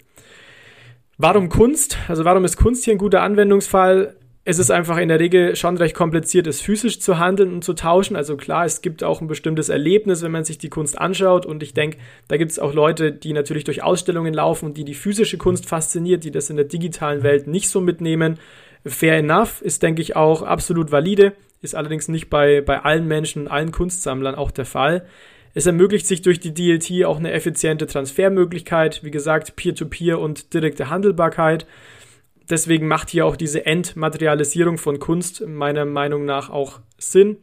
Warum 1.17 1.49
Kunst? 1.49 1.99
Also 2.09 2.25
warum 2.25 2.45
ist 2.45 2.57
Kunst 2.57 2.85
hier 2.85 2.95
ein 2.95 2.99
guter 2.99 3.23
Anwendungsfall? 3.23 4.17
Es 4.47 4.59
ist 4.59 4.71
einfach 4.71 4.99
in 4.99 5.09
der 5.09 5.21
Regel 5.21 5.57
schon 5.57 5.79
recht 5.79 5.95
kompliziert, 5.95 6.47
es 6.47 6.61
physisch 6.61 7.01
zu 7.01 7.19
handeln 7.19 7.55
und 7.55 7.65
zu 7.65 7.73
tauschen. 7.73 8.15
Also 8.15 8.37
klar, 8.37 8.67
es 8.67 8.83
gibt 8.83 9.03
auch 9.03 9.23
ein 9.23 9.27
bestimmtes 9.27 9.71
Erlebnis, 9.71 10.23
wenn 10.23 10.33
man 10.33 10.45
sich 10.45 10.59
die 10.59 10.69
Kunst 10.69 10.99
anschaut. 10.99 11.47
Und 11.47 11.63
ich 11.63 11.73
denke, 11.73 11.97
da 12.29 12.37
gibt 12.37 12.51
es 12.51 12.59
auch 12.59 12.75
Leute, 12.75 13.11
die 13.11 13.33
natürlich 13.33 13.65
durch 13.65 13.83
Ausstellungen 13.83 14.35
laufen 14.35 14.67
und 14.67 14.77
die 14.77 14.85
die 14.85 14.95
physische 14.95 15.39
Kunst 15.39 15.67
fasziniert, 15.67 16.25
die 16.25 16.31
das 16.31 16.51
in 16.51 16.57
der 16.57 16.67
digitalen 16.67 17.23
Welt 17.23 17.47
nicht 17.47 17.71
so 17.71 17.81
mitnehmen. 17.81 18.39
Fair 18.85 19.17
enough 19.17 19.63
ist, 19.63 19.83
denke 19.83 20.03
ich, 20.03 20.15
auch 20.15 20.43
absolut 20.43 20.93
valide, 20.93 21.33
ist 21.63 21.75
allerdings 21.75 22.09
nicht 22.09 22.29
bei, 22.29 22.61
bei 22.61 22.81
allen 22.81 23.09
Menschen, 23.09 23.49
allen 23.49 23.73
Kunstsammlern 23.73 24.35
auch 24.35 24.51
der 24.51 24.67
Fall. 24.67 25.07
Es 25.55 25.65
ermöglicht 25.65 26.07
sich 26.07 26.21
durch 26.21 26.39
die 26.39 26.53
DLT 26.53 27.07
auch 27.07 27.19
eine 27.19 27.33
effiziente 27.33 27.87
Transfermöglichkeit, 27.87 29.03
wie 29.05 29.11
gesagt, 29.11 29.57
Peer-to-Peer 29.57 30.17
-Peer 30.17 30.21
und 30.21 30.53
direkte 30.53 30.91
Handelbarkeit. 30.91 31.65
Deswegen 32.51 32.87
macht 32.89 33.11
hier 33.11 33.27
auch 33.27 33.37
diese 33.37 33.65
Entmaterialisierung 33.67 34.79
von 34.79 34.99
Kunst 34.99 35.47
meiner 35.47 35.85
Meinung 35.85 36.25
nach 36.25 36.51
auch 36.51 36.81
Sinn. 36.99 37.39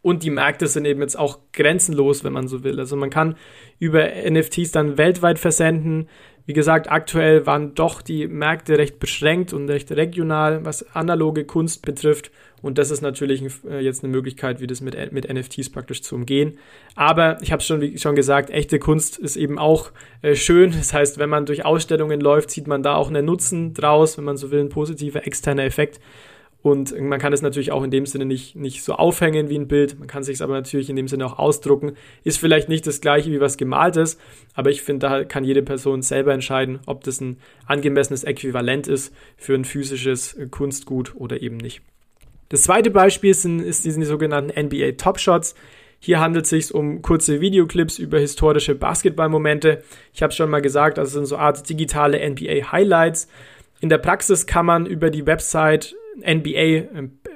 Und 0.00 0.22
die 0.22 0.30
Märkte 0.30 0.66
sind 0.66 0.84
eben 0.84 1.00
jetzt 1.00 1.18
auch 1.18 1.38
grenzenlos, 1.52 2.24
wenn 2.24 2.34
man 2.34 2.46
so 2.46 2.62
will. 2.62 2.78
Also 2.78 2.94
man 2.94 3.10
kann 3.10 3.36
über 3.78 4.06
NFTs 4.06 4.70
dann 4.70 4.98
weltweit 4.98 5.38
versenden. 5.38 6.08
Wie 6.46 6.52
gesagt, 6.52 6.90
aktuell 6.90 7.46
waren 7.46 7.74
doch 7.74 8.02
die 8.02 8.28
Märkte 8.28 8.76
recht 8.76 8.98
beschränkt 8.98 9.54
und 9.54 9.68
recht 9.70 9.90
regional, 9.90 10.64
was 10.64 10.94
analoge 10.94 11.44
Kunst 11.44 11.82
betrifft. 11.82 12.30
Und 12.60 12.76
das 12.78 12.90
ist 12.90 13.00
natürlich 13.00 13.42
äh, 13.68 13.80
jetzt 13.80 14.04
eine 14.04 14.12
Möglichkeit, 14.12 14.60
wie 14.60 14.66
das 14.66 14.80
mit, 14.80 15.12
mit 15.12 15.32
NFTs 15.32 15.70
praktisch 15.70 16.02
zu 16.02 16.14
umgehen. 16.14 16.58
Aber 16.96 17.40
ich 17.42 17.50
habe 17.50 17.60
es 17.60 17.66
schon, 17.66 17.96
schon 17.96 18.14
gesagt, 18.14 18.50
echte 18.50 18.78
Kunst 18.78 19.18
ist 19.18 19.36
eben 19.36 19.58
auch 19.58 19.90
äh, 20.22 20.34
schön. 20.34 20.72
Das 20.72 20.92
heißt, 20.92 21.18
wenn 21.18 21.30
man 21.30 21.46
durch 21.46 21.64
Ausstellungen 21.64 22.20
läuft, 22.20 22.50
sieht 22.50 22.66
man 22.66 22.82
da 22.82 22.94
auch 22.94 23.08
einen 23.08 23.24
Nutzen 23.24 23.72
draus, 23.72 24.18
wenn 24.18 24.24
man 24.24 24.36
so 24.36 24.50
will, 24.50 24.60
ein 24.60 24.68
positiver 24.68 25.26
externer 25.26 25.64
Effekt. 25.64 25.98
Und 26.64 26.98
man 26.98 27.18
kann 27.18 27.34
es 27.34 27.42
natürlich 27.42 27.72
auch 27.72 27.82
in 27.82 27.90
dem 27.90 28.06
Sinne 28.06 28.24
nicht, 28.24 28.56
nicht 28.56 28.82
so 28.82 28.94
aufhängen 28.94 29.50
wie 29.50 29.58
ein 29.58 29.68
Bild. 29.68 29.98
Man 29.98 30.08
kann 30.08 30.22
sich 30.22 30.36
es 30.36 30.40
aber 30.40 30.54
natürlich 30.54 30.88
in 30.88 30.96
dem 30.96 31.08
Sinne 31.08 31.26
auch 31.26 31.38
ausdrucken. 31.38 31.92
Ist 32.22 32.38
vielleicht 32.38 32.70
nicht 32.70 32.86
das 32.86 33.02
gleiche 33.02 33.30
wie 33.30 33.38
was 33.38 33.58
gemaltes, 33.58 34.16
aber 34.54 34.70
ich 34.70 34.80
finde, 34.80 35.06
da 35.06 35.24
kann 35.24 35.44
jede 35.44 35.62
Person 35.62 36.00
selber 36.00 36.32
entscheiden, 36.32 36.80
ob 36.86 37.04
das 37.04 37.20
ein 37.20 37.36
angemessenes 37.66 38.24
Äquivalent 38.24 38.88
ist 38.88 39.14
für 39.36 39.54
ein 39.54 39.66
physisches 39.66 40.38
Kunstgut 40.50 41.14
oder 41.14 41.42
eben 41.42 41.58
nicht. 41.58 41.82
Das 42.48 42.62
zweite 42.62 42.90
Beispiel 42.90 43.34
sind, 43.34 43.60
ist 43.60 43.84
diesen 43.84 44.02
sogenannten 44.02 44.58
NBA 44.58 44.92
Top 44.92 45.20
Shots. 45.20 45.54
Hier 45.98 46.18
handelt 46.18 46.44
es 46.44 46.50
sich 46.50 46.74
um 46.74 47.02
kurze 47.02 47.42
Videoclips 47.42 47.98
über 47.98 48.18
historische 48.18 48.74
Basketballmomente. 48.74 49.82
Ich 50.14 50.22
habe 50.22 50.32
schon 50.32 50.48
mal 50.48 50.62
gesagt, 50.62 50.96
das 50.96 51.12
sind 51.12 51.26
so 51.26 51.36
Art 51.36 51.68
digitale 51.68 52.26
NBA 52.26 52.72
Highlights. 52.72 53.28
In 53.80 53.90
der 53.90 53.98
Praxis 53.98 54.46
kann 54.46 54.64
man 54.64 54.86
über 54.86 55.10
die 55.10 55.26
Website 55.26 55.94
NBA 56.18 56.48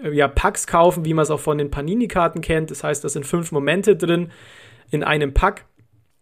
äh, 0.03 0.29
kaufen, 0.67 1.05
wie 1.05 1.15
man 1.15 1.23
es 1.23 1.31
auch 1.31 1.41
von 1.41 1.59
den 1.59 1.71
Panini-Karten 1.71 2.41
kennt. 2.41 2.71
Das 2.71 2.85
heißt, 2.85 3.03
da 3.05 3.09
sind 3.09 3.27
fünf 3.27 3.53
Momente 3.53 3.97
drin 3.97 4.31
in 4.91 5.03
einem 5.03 5.35
Pack. 5.35 5.65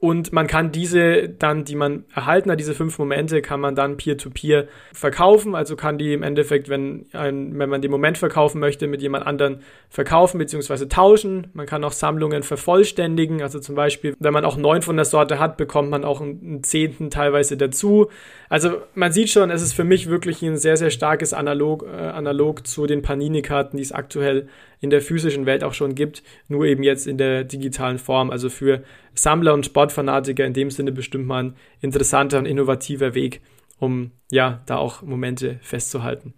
Und 0.06 0.32
man 0.32 0.46
kann 0.46 0.70
diese 0.70 1.28
dann, 1.28 1.64
die 1.64 1.74
man 1.74 2.04
erhalten 2.14 2.48
hat, 2.48 2.60
diese 2.60 2.74
fünf 2.74 2.96
Momente, 2.96 3.42
kann 3.42 3.58
man 3.58 3.74
dann 3.74 3.96
peer-to-peer 3.96 4.62
-peer 4.62 4.68
verkaufen. 4.92 5.56
Also 5.56 5.74
kann 5.74 5.98
die 5.98 6.12
im 6.12 6.22
Endeffekt, 6.22 6.68
wenn, 6.68 7.06
ein, 7.12 7.58
wenn 7.58 7.68
man 7.68 7.82
den 7.82 7.90
Moment 7.90 8.16
verkaufen 8.16 8.60
möchte, 8.60 8.86
mit 8.86 9.02
jemand 9.02 9.26
anderen 9.26 9.62
verkaufen 9.90 10.38
bzw. 10.38 10.86
tauschen. 10.86 11.48
Man 11.54 11.66
kann 11.66 11.82
auch 11.82 11.90
Sammlungen 11.90 12.44
vervollständigen. 12.44 13.42
Also 13.42 13.58
zum 13.58 13.74
Beispiel, 13.74 14.14
wenn 14.20 14.32
man 14.32 14.44
auch 14.44 14.56
neun 14.56 14.80
von 14.80 14.94
der 14.94 15.06
Sorte 15.06 15.40
hat, 15.40 15.56
bekommt 15.56 15.90
man 15.90 16.04
auch 16.04 16.20
einen 16.20 16.62
zehnten 16.62 17.10
teilweise 17.10 17.56
dazu. 17.56 18.06
Also 18.48 18.76
man 18.94 19.10
sieht 19.10 19.30
schon, 19.30 19.50
es 19.50 19.60
ist 19.60 19.72
für 19.72 19.82
mich 19.82 20.08
wirklich 20.08 20.40
ein 20.42 20.56
sehr, 20.56 20.76
sehr 20.76 20.90
starkes 20.90 21.34
Analog, 21.34 21.82
äh, 21.82 21.96
analog 21.96 22.64
zu 22.64 22.86
den 22.86 23.02
Panini-Karten, 23.02 23.76
die 23.76 23.82
es 23.82 23.90
aktuell 23.90 24.46
in 24.80 24.90
der 24.90 25.00
physischen 25.00 25.46
Welt 25.46 25.64
auch 25.64 25.72
schon 25.72 25.94
gibt, 25.94 26.22
nur 26.48 26.66
eben 26.66 26.82
jetzt 26.82 27.06
in 27.06 27.18
der 27.18 27.44
digitalen 27.44 27.98
Form. 27.98 28.30
Also 28.30 28.50
für 28.50 28.82
Sammler 29.16 29.54
und 29.54 29.66
Sportfanatiker 29.66 30.44
in 30.44 30.52
dem 30.52 30.70
Sinne 30.70 30.92
bestimmt 30.92 31.26
mal 31.26 31.44
ein 31.44 31.56
interessanter 31.80 32.38
und 32.38 32.46
innovativer 32.46 33.14
Weg, 33.14 33.40
um 33.78 34.12
ja 34.30 34.62
da 34.66 34.76
auch 34.76 35.02
Momente 35.02 35.58
festzuhalten. 35.62 36.34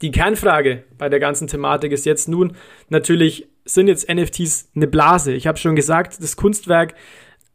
Die 0.00 0.10
Kernfrage 0.10 0.84
bei 0.98 1.08
der 1.08 1.20
ganzen 1.20 1.46
Thematik 1.46 1.92
ist 1.92 2.06
jetzt 2.06 2.28
nun 2.28 2.56
natürlich, 2.88 3.48
sind 3.64 3.86
jetzt 3.86 4.12
NFTs 4.12 4.70
eine 4.74 4.88
Blase? 4.88 5.32
Ich 5.32 5.46
habe 5.46 5.58
schon 5.58 5.76
gesagt, 5.76 6.20
das 6.20 6.36
Kunstwerk 6.36 6.94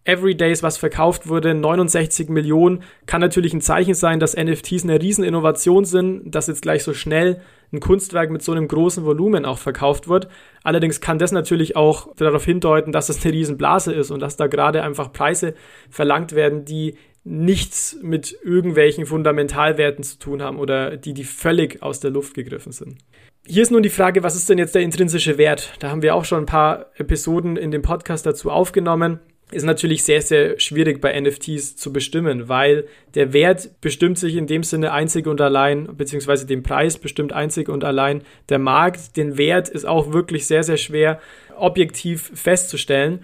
Everydays, 0.08 0.64
was 0.64 0.78
verkauft 0.78 1.28
wurde, 1.28 1.54
69 1.54 2.30
Millionen, 2.30 2.84
kann 3.08 3.20
natürlich 3.20 3.54
ein 3.54 3.60
Zeichen 3.60 3.94
sein, 3.94 4.22
dass 4.22 4.38
NFTs 4.38 4.84
eine 4.84 5.02
Rieseninnovation 5.02 5.84
sind, 5.84 6.34
dass 6.34 6.48
jetzt 6.48 6.62
gleich 6.62 6.84
so 6.84 6.94
schnell 6.94 7.42
ein 7.74 7.82
Kunstwerk 7.82 8.32
mit 8.32 8.42
so 8.42 8.54
einem 8.54 8.70
großen 8.70 9.04
Volumen 9.04 9.44
auch 9.44 9.58
verkauft 9.58 10.08
wird. 10.08 10.30
Allerdings 10.64 11.02
kann 11.02 11.20
das 11.20 11.34
natürlich 11.34 11.76
auch 11.76 12.16
darauf 12.16 12.46
hindeuten, 12.46 12.94
dass 12.94 13.10
es 13.10 13.18
das 13.18 13.26
eine 13.26 13.34
Riesenblase 13.34 13.94
ist 13.94 14.10
und 14.10 14.22
dass 14.22 14.38
da 14.38 14.48
gerade 14.48 14.82
einfach 14.82 15.12
Preise 15.12 15.54
verlangt 15.90 16.34
werden, 16.34 16.64
die 16.64 16.96
nichts 17.26 17.98
mit 18.02 18.38
irgendwelchen 18.42 19.06
Fundamentalwerten 19.06 20.06
zu 20.06 20.18
tun 20.18 20.42
haben 20.42 20.58
oder 20.58 20.96
die, 20.96 21.14
die 21.14 21.26
völlig 21.26 21.84
aus 21.84 22.00
der 22.00 22.12
Luft 22.12 22.34
gegriffen 22.34 22.72
sind. 22.72 23.00
Hier 23.46 23.64
ist 23.64 23.72
nun 23.72 23.84
die 23.84 23.90
Frage, 23.90 24.24
was 24.24 24.38
ist 24.38 24.50
denn 24.50 24.58
jetzt 24.58 24.76
der 24.76 24.84
intrinsische 24.84 25.38
Wert? 25.38 25.74
Da 25.80 25.90
haben 25.90 26.02
wir 26.02 26.16
auch 26.16 26.24
schon 26.24 26.44
ein 26.44 26.46
paar 26.46 26.86
Episoden 26.96 27.58
in 27.58 27.72
dem 27.72 27.82
Podcast 27.82 28.26
dazu 28.26 28.50
aufgenommen 28.50 29.20
ist 29.52 29.64
natürlich 29.64 30.04
sehr, 30.04 30.22
sehr 30.22 30.60
schwierig 30.60 31.00
bei 31.00 31.20
NFTs 31.20 31.78
zu 31.78 31.94
bestimmen, 31.94 32.50
weil 32.50 32.86
der 33.16 33.32
Wert 33.32 33.80
bestimmt 33.80 34.20
sich 34.20 34.36
in 34.36 34.46
dem 34.46 34.64
Sinne 34.64 34.92
einzig 34.92 35.26
und 35.26 35.40
allein, 35.40 35.96
beziehungsweise 35.96 36.46
den 36.46 36.64
Preis 36.64 36.98
bestimmt 36.98 37.32
einzig 37.32 37.70
und 37.70 37.86
allein 37.86 38.24
der 38.50 38.60
Markt. 38.60 39.16
Den 39.16 39.38
Wert 39.38 39.70
ist 39.70 39.86
auch 39.86 40.12
wirklich 40.12 40.48
sehr, 40.48 40.64
sehr 40.64 40.78
schwer 40.78 41.22
objektiv 41.56 42.32
festzustellen. 42.34 43.24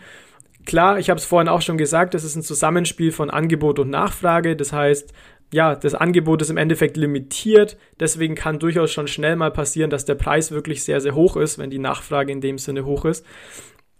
Klar, 0.65 0.97
ich 0.97 1.09
habe 1.09 1.17
es 1.17 1.25
vorhin 1.25 1.49
auch 1.49 1.61
schon 1.61 1.77
gesagt, 1.77 2.13
das 2.13 2.23
ist 2.23 2.37
ein 2.37 2.41
Zusammenspiel 2.41 3.11
von 3.11 3.29
Angebot 3.29 3.79
und 3.79 3.89
Nachfrage. 3.89 4.55
Das 4.55 4.71
heißt, 4.71 5.13
ja, 5.51 5.75
das 5.75 5.93
Angebot 5.93 6.41
ist 6.41 6.49
im 6.49 6.57
Endeffekt 6.57 6.95
limitiert. 6.95 7.77
Deswegen 7.99 8.33
kann 8.33 8.59
durchaus 8.59 8.91
schon 8.91 9.07
schnell 9.07 9.35
mal 9.35 9.51
passieren, 9.51 9.89
dass 9.89 10.05
der 10.05 10.15
Preis 10.15 10.51
wirklich 10.51 10.83
sehr, 10.83 11.01
sehr 11.01 11.15
hoch 11.15 11.35
ist, 11.35 11.59
wenn 11.59 11.69
die 11.69 11.79
Nachfrage 11.79 12.31
in 12.31 12.39
dem 12.39 12.57
Sinne 12.57 12.85
hoch 12.85 13.03
ist. 13.03 13.25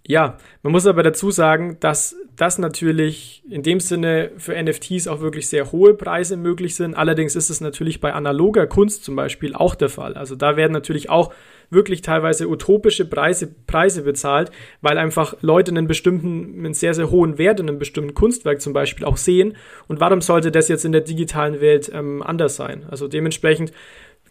Ja, 0.06 0.38
man 0.64 0.74
muss 0.74 0.86
aber 0.86 1.02
dazu 1.02 1.32
sagen, 1.32 1.78
dass 1.80 2.16
das 2.36 2.58
natürlich 2.58 3.42
in 3.50 3.64
dem 3.64 3.80
Sinne 3.80 4.32
für 4.38 4.62
NFTs 4.62 5.08
auch 5.08 5.22
wirklich 5.22 5.48
sehr 5.48 5.72
hohe 5.72 5.94
Preise 5.94 6.36
möglich 6.36 6.76
sind. 6.76 6.96
Allerdings 6.96 7.38
ist 7.38 7.50
es 7.50 7.62
natürlich 7.62 8.02
bei 8.02 8.12
analoger 8.12 8.68
Kunst 8.68 9.06
zum 9.06 9.16
Beispiel 9.16 9.54
auch 9.56 9.76
der 9.76 9.90
Fall. 9.90 10.16
Also 10.16 10.36
da 10.36 10.58
werden 10.58 10.74
natürlich 10.74 11.10
auch 11.10 11.34
wirklich 11.70 12.02
teilweise 12.02 12.50
utopische 12.50 13.06
Preise, 13.06 13.48
Preise 13.48 14.02
bezahlt, 14.02 14.52
weil 14.82 14.98
einfach 14.98 15.36
Leute 15.42 15.72
einen 15.72 15.88
bestimmten, 15.88 16.60
einen 16.60 16.74
sehr, 16.74 16.94
sehr 16.94 17.10
hohen 17.10 17.38
Wert 17.38 17.62
in 17.62 17.70
einem 17.70 17.80
bestimmten 17.80 18.14
Kunstwerk 18.14 18.62
zum 18.62 18.74
Beispiel 18.74 19.06
auch 19.06 19.18
sehen. 19.18 19.56
Und 19.88 20.02
warum 20.02 20.20
sollte 20.20 20.52
das 20.52 20.68
jetzt 20.68 20.84
in 20.84 20.92
der 20.92 21.02
digitalen 21.02 21.62
Welt 21.62 21.90
ähm, 21.94 22.22
anders 22.22 22.58
sein? 22.58 22.86
Also 22.90 23.08
dementsprechend, 23.08 23.72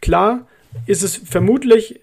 klar, 0.02 0.46
ist 0.86 1.02
es 1.02 1.16
vermutlich 1.16 2.00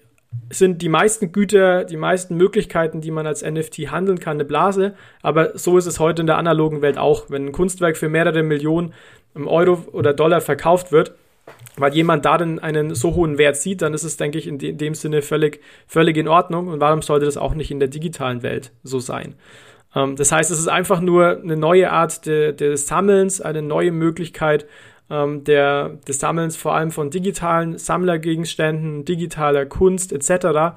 sind 0.50 0.82
die 0.82 0.88
meisten 0.88 1.32
Güter, 1.32 1.84
die 1.84 1.96
meisten 1.96 2.36
Möglichkeiten, 2.36 3.00
die 3.00 3.10
man 3.10 3.26
als 3.26 3.42
NFT 3.42 3.90
handeln 3.90 4.20
kann, 4.20 4.36
eine 4.36 4.44
Blase. 4.44 4.94
Aber 5.22 5.56
so 5.58 5.76
ist 5.78 5.86
es 5.86 5.98
heute 5.98 6.22
in 6.22 6.26
der 6.26 6.38
analogen 6.38 6.82
Welt 6.82 6.98
auch. 6.98 7.30
Wenn 7.30 7.46
ein 7.46 7.52
Kunstwerk 7.52 7.96
für 7.96 8.08
mehrere 8.08 8.42
Millionen 8.42 8.92
Euro 9.34 9.84
oder 9.92 10.12
Dollar 10.12 10.40
verkauft 10.40 10.92
wird, 10.92 11.14
weil 11.76 11.94
jemand 11.94 12.24
darin 12.24 12.58
einen 12.58 12.94
so 12.94 13.14
hohen 13.14 13.38
Wert 13.38 13.56
sieht, 13.56 13.82
dann 13.82 13.94
ist 13.94 14.04
es, 14.04 14.16
denke 14.16 14.38
ich, 14.38 14.46
in, 14.46 14.58
de 14.58 14.70
in 14.70 14.78
dem 14.78 14.94
Sinne 14.94 15.22
völlig, 15.22 15.60
völlig 15.86 16.16
in 16.16 16.28
Ordnung. 16.28 16.68
Und 16.68 16.80
warum 16.80 17.02
sollte 17.02 17.26
das 17.26 17.36
auch 17.36 17.54
nicht 17.54 17.70
in 17.70 17.80
der 17.80 17.88
digitalen 17.88 18.42
Welt 18.42 18.72
so 18.82 18.98
sein? 18.98 19.34
Ähm, 19.94 20.16
das 20.16 20.32
heißt, 20.32 20.50
es 20.50 20.58
ist 20.58 20.68
einfach 20.68 21.00
nur 21.00 21.40
eine 21.42 21.56
neue 21.56 21.90
Art 21.90 22.26
de 22.26 22.52
des 22.52 22.86
Sammelns, 22.86 23.40
eine 23.40 23.62
neue 23.62 23.92
Möglichkeit, 23.92 24.66
ähm, 25.10 25.44
der, 25.44 25.98
des 26.06 26.18
Sammelns 26.18 26.56
vor 26.56 26.74
allem 26.74 26.90
von 26.90 27.10
digitalen 27.10 27.78
Sammlergegenständen, 27.78 29.04
digitaler 29.04 29.66
Kunst 29.66 30.12
etc., 30.12 30.76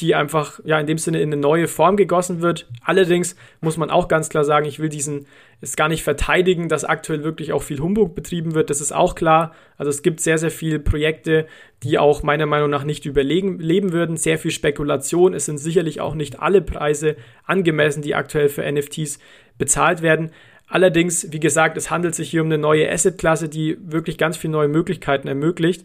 die 0.00 0.14
einfach 0.14 0.58
ja 0.64 0.80
in 0.80 0.86
dem 0.86 0.98
Sinne 0.98 1.20
in 1.20 1.32
eine 1.32 1.40
neue 1.40 1.68
Form 1.68 1.96
gegossen 1.96 2.40
wird. 2.40 2.66
Allerdings 2.82 3.36
muss 3.60 3.76
man 3.76 3.90
auch 3.90 4.08
ganz 4.08 4.28
klar 4.28 4.44
sagen, 4.44 4.66
ich 4.66 4.78
will 4.78 4.88
diesen 4.88 5.26
es 5.62 5.76
gar 5.76 5.88
nicht 5.88 6.02
verteidigen, 6.02 6.68
dass 6.68 6.84
aktuell 6.84 7.22
wirklich 7.22 7.52
auch 7.52 7.62
viel 7.62 7.78
Humbug 7.78 8.16
betrieben 8.16 8.54
wird. 8.54 8.68
Das 8.68 8.80
ist 8.80 8.90
auch 8.90 9.14
klar. 9.14 9.52
Also 9.76 9.90
es 9.90 10.02
gibt 10.02 10.20
sehr, 10.20 10.36
sehr 10.36 10.50
viele 10.50 10.80
Projekte, 10.80 11.46
die 11.84 12.00
auch 12.00 12.24
meiner 12.24 12.46
Meinung 12.46 12.68
nach 12.68 12.82
nicht 12.82 13.06
überlegen 13.06 13.60
leben 13.60 13.92
würden. 13.92 14.16
Sehr 14.16 14.38
viel 14.38 14.50
Spekulation. 14.50 15.34
Es 15.34 15.46
sind 15.46 15.58
sicherlich 15.58 16.00
auch 16.00 16.16
nicht 16.16 16.40
alle 16.40 16.62
Preise 16.62 17.14
angemessen, 17.44 18.02
die 18.02 18.16
aktuell 18.16 18.48
für 18.48 18.70
NFTs 18.70 19.20
bezahlt 19.56 20.02
werden. 20.02 20.32
Allerdings, 20.72 21.30
wie 21.30 21.38
gesagt, 21.38 21.76
es 21.76 21.90
handelt 21.90 22.14
sich 22.14 22.30
hier 22.30 22.40
um 22.40 22.46
eine 22.46 22.56
neue 22.56 22.90
Asset-Klasse, 22.90 23.50
die 23.50 23.76
wirklich 23.78 24.16
ganz 24.16 24.38
viele 24.38 24.54
neue 24.54 24.68
Möglichkeiten 24.68 25.28
ermöglicht 25.28 25.84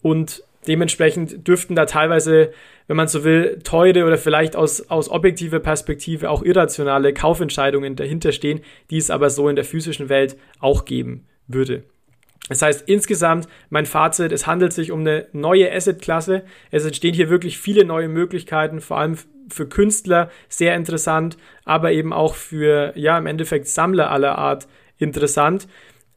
und 0.00 0.44
dementsprechend 0.68 1.48
dürften 1.48 1.74
da 1.74 1.86
teilweise, 1.86 2.52
wenn 2.86 2.96
man 2.96 3.08
so 3.08 3.24
will, 3.24 3.58
teure 3.64 4.04
oder 4.04 4.16
vielleicht 4.16 4.54
aus, 4.54 4.90
aus 4.90 5.10
objektiver 5.10 5.58
Perspektive 5.58 6.30
auch 6.30 6.44
irrationale 6.44 7.12
Kaufentscheidungen 7.12 7.96
dahinter 7.96 8.30
stehen, 8.30 8.60
die 8.90 8.98
es 8.98 9.10
aber 9.10 9.28
so 9.28 9.48
in 9.48 9.56
der 9.56 9.64
physischen 9.64 10.08
Welt 10.08 10.36
auch 10.60 10.84
geben 10.84 11.26
würde. 11.48 11.82
Das 12.48 12.62
heißt, 12.62 12.88
insgesamt 12.88 13.48
mein 13.70 13.86
Fazit, 13.86 14.30
es 14.30 14.46
handelt 14.46 14.72
sich 14.72 14.92
um 14.92 15.00
eine 15.00 15.26
neue 15.32 15.72
Asset-Klasse. 15.72 16.44
Es 16.70 16.84
entstehen 16.84 17.12
hier 17.12 17.28
wirklich 17.28 17.58
viele 17.58 17.84
neue 17.84 18.06
Möglichkeiten, 18.06 18.80
vor 18.80 18.98
allem 18.98 19.16
für 19.50 19.68
Künstler 19.68 20.30
sehr 20.48 20.74
interessant, 20.76 21.36
aber 21.64 21.92
eben 21.92 22.12
auch 22.12 22.34
für, 22.34 22.92
ja, 22.96 23.18
im 23.18 23.26
Endeffekt 23.26 23.68
Sammler 23.68 24.10
aller 24.10 24.38
Art 24.38 24.68
interessant. 24.98 25.68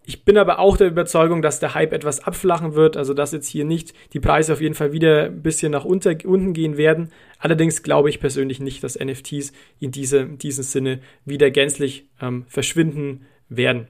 Ich 0.04 0.26
bin 0.26 0.38
aber 0.38 0.60
auch 0.60 0.78
der 0.78 0.88
Überzeugung, 0.88 1.42
dass 1.42 1.60
der 1.60 1.76
Hype 1.76 1.94
etwas 1.94 2.22
abflachen 2.22 2.74
wird, 2.74 2.98
also 2.98 3.14
dass 3.14 3.32
jetzt 3.32 3.48
hier 3.48 3.66
nicht 3.66 3.94
die 4.14 4.20
Preise 4.20 4.54
auf 4.54 4.62
jeden 4.62 4.74
Fall 4.74 4.94
wieder 4.94 5.26
ein 5.26 5.44
bisschen 5.44 5.72
nach 5.72 5.86
unter, 5.86 6.16
unten 6.26 6.54
gehen 6.54 6.76
werden. 6.76 7.12
Allerdings 7.38 7.84
glaube 7.84 8.10
ich 8.10 8.20
persönlich 8.20 8.60
nicht, 8.60 8.84
dass 8.84 9.00
NFTs 9.00 9.54
in, 9.80 9.92
diese, 9.92 10.26
diesem 10.26 10.64
Sinne 10.64 11.02
wieder 11.26 11.52
gänzlich 11.52 12.10
ähm, 12.20 12.46
verschwinden 12.48 13.28
werden. 13.48 13.88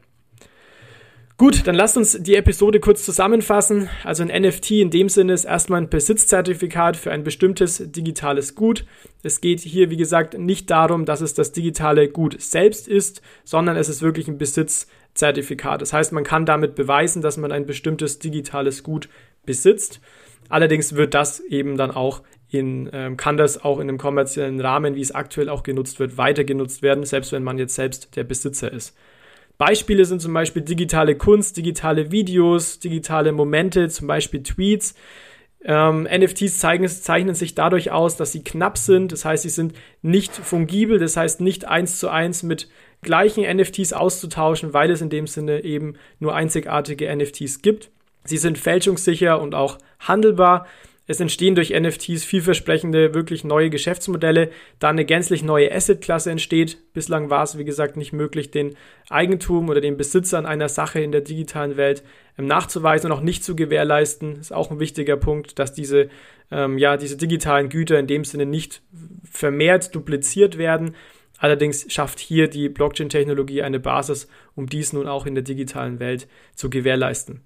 Gut, 1.41 1.65
dann 1.65 1.73
lasst 1.73 1.97
uns 1.97 2.21
die 2.21 2.35
Episode 2.35 2.79
kurz 2.79 3.03
zusammenfassen. 3.03 3.89
Also 4.03 4.21
ein 4.21 4.43
NFT 4.43 4.73
in 4.73 4.91
dem 4.91 5.09
Sinne 5.09 5.33
ist 5.33 5.45
erstmal 5.45 5.81
ein 5.81 5.89
Besitzzertifikat 5.89 6.95
für 6.95 7.09
ein 7.09 7.23
bestimmtes 7.23 7.81
digitales 7.91 8.53
Gut. 8.53 8.85
Es 9.23 9.41
geht 9.41 9.61
hier, 9.61 9.89
wie 9.89 9.97
gesagt, 9.97 10.37
nicht 10.37 10.69
darum, 10.69 11.03
dass 11.03 11.19
es 11.19 11.33
das 11.33 11.51
digitale 11.51 12.09
Gut 12.09 12.39
selbst 12.39 12.87
ist, 12.87 13.23
sondern 13.43 13.75
es 13.75 13.89
ist 13.89 14.03
wirklich 14.03 14.27
ein 14.27 14.37
Besitzzertifikat. 14.37 15.81
Das 15.81 15.93
heißt, 15.93 16.11
man 16.11 16.23
kann 16.23 16.45
damit 16.45 16.75
beweisen, 16.75 17.23
dass 17.23 17.37
man 17.37 17.51
ein 17.51 17.65
bestimmtes 17.65 18.19
digitales 18.19 18.83
Gut 18.83 19.09
besitzt. 19.43 19.99
Allerdings 20.47 20.93
wird 20.93 21.15
das 21.15 21.39
eben 21.39 21.75
dann 21.75 21.89
auch 21.89 22.21
in, 22.51 22.87
ähm, 22.93 23.17
kann 23.17 23.37
das 23.37 23.63
auch 23.63 23.79
in 23.79 23.89
einem 23.89 23.97
kommerziellen 23.97 24.61
Rahmen, 24.61 24.93
wie 24.93 25.01
es 25.01 25.11
aktuell 25.11 25.49
auch 25.49 25.63
genutzt 25.63 25.99
wird, 25.99 26.19
weiter 26.19 26.43
genutzt 26.43 26.83
werden, 26.83 27.03
selbst 27.03 27.31
wenn 27.31 27.41
man 27.41 27.57
jetzt 27.57 27.73
selbst 27.73 28.15
der 28.15 28.25
Besitzer 28.25 28.71
ist. 28.71 28.95
Beispiele 29.61 30.05
sind 30.05 30.23
zum 30.23 30.33
Beispiel 30.33 30.63
digitale 30.63 31.13
Kunst, 31.13 31.55
digitale 31.55 32.11
Videos, 32.11 32.79
digitale 32.79 33.31
Momente, 33.31 33.89
zum 33.89 34.07
Beispiel 34.07 34.41
Tweets. 34.41 34.95
Ähm, 35.63 36.07
NFTs 36.11 36.57
zeigen, 36.57 36.87
zeichnen 36.87 37.35
sich 37.35 37.53
dadurch 37.53 37.91
aus, 37.91 38.17
dass 38.17 38.31
sie 38.31 38.43
knapp 38.43 38.79
sind. 38.79 39.11
Das 39.11 39.23
heißt, 39.23 39.43
sie 39.43 39.49
sind 39.49 39.75
nicht 40.01 40.33
fungibel, 40.33 40.97
das 40.97 41.15
heißt 41.15 41.41
nicht 41.41 41.65
eins 41.65 41.99
zu 41.99 42.09
eins 42.09 42.41
mit 42.41 42.69
gleichen 43.03 43.43
NFTs 43.43 43.93
auszutauschen, 43.93 44.73
weil 44.73 44.89
es 44.89 45.01
in 45.01 45.11
dem 45.11 45.27
Sinne 45.27 45.63
eben 45.63 45.93
nur 46.17 46.33
einzigartige 46.33 47.15
NFTs 47.15 47.61
gibt. 47.61 47.91
Sie 48.23 48.37
sind 48.37 48.57
fälschungssicher 48.57 49.39
und 49.39 49.53
auch 49.53 49.77
handelbar. 49.99 50.65
Es 51.07 51.19
entstehen 51.19 51.55
durch 51.55 51.71
NFTs 51.71 52.23
vielversprechende, 52.23 53.13
wirklich 53.13 53.43
neue 53.43 53.69
Geschäftsmodelle, 53.69 54.51
da 54.79 54.89
eine 54.89 55.03
gänzlich 55.03 55.43
neue 55.43 55.73
Assetklasse 55.73 56.29
entsteht. 56.29 56.77
Bislang 56.93 57.29
war 57.29 57.43
es, 57.43 57.57
wie 57.57 57.65
gesagt, 57.65 57.97
nicht 57.97 58.13
möglich, 58.13 58.51
den 58.51 58.75
Eigentum 59.09 59.69
oder 59.69 59.81
den 59.81 59.97
Besitz 59.97 60.33
an 60.33 60.45
einer 60.45 60.69
Sache 60.69 61.01
in 61.01 61.11
der 61.11 61.21
digitalen 61.21 61.75
Welt 61.75 62.03
ähm, 62.37 62.45
nachzuweisen 62.45 63.11
und 63.11 63.17
auch 63.17 63.23
nicht 63.23 63.43
zu 63.43 63.55
gewährleisten. 63.55 64.39
Ist 64.39 64.53
auch 64.53 64.69
ein 64.69 64.79
wichtiger 64.79 65.17
Punkt, 65.17 65.57
dass 65.57 65.73
diese, 65.73 66.09
ähm, 66.51 66.77
ja, 66.77 66.97
diese 66.97 67.17
digitalen 67.17 67.69
Güter 67.69 67.97
in 67.97 68.07
dem 68.07 68.23
Sinne 68.23 68.45
nicht 68.45 68.83
vermehrt 69.29 69.95
dupliziert 69.95 70.59
werden. 70.59 70.95
Allerdings 71.39 71.91
schafft 71.91 72.19
hier 72.19 72.47
die 72.47 72.69
Blockchain-Technologie 72.69 73.63
eine 73.63 73.79
Basis, 73.79 74.27
um 74.55 74.67
dies 74.67 74.93
nun 74.93 75.07
auch 75.07 75.25
in 75.25 75.33
der 75.33 75.43
digitalen 75.43 75.99
Welt 75.99 76.27
zu 76.53 76.69
gewährleisten. 76.69 77.41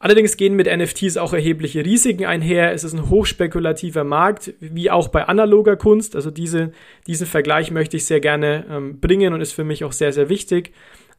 Allerdings 0.00 0.36
gehen 0.36 0.54
mit 0.54 0.66
NFTs 0.66 1.16
auch 1.16 1.32
erhebliche 1.32 1.84
Risiken 1.84 2.26
einher. 2.26 2.72
Es 2.72 2.84
ist 2.84 2.94
ein 2.94 3.08
hochspekulativer 3.08 4.04
Markt, 4.04 4.54
wie 4.60 4.90
auch 4.90 5.08
bei 5.08 5.24
analoger 5.24 5.76
Kunst. 5.76 6.16
Also 6.16 6.30
diese, 6.30 6.72
diesen 7.06 7.26
Vergleich 7.26 7.70
möchte 7.70 7.96
ich 7.96 8.06
sehr 8.06 8.20
gerne 8.20 8.64
ähm, 8.70 9.00
bringen 9.00 9.32
und 9.32 9.40
ist 9.40 9.52
für 9.52 9.64
mich 9.64 9.84
auch 9.84 9.92
sehr, 9.92 10.12
sehr 10.12 10.28
wichtig. 10.28 10.72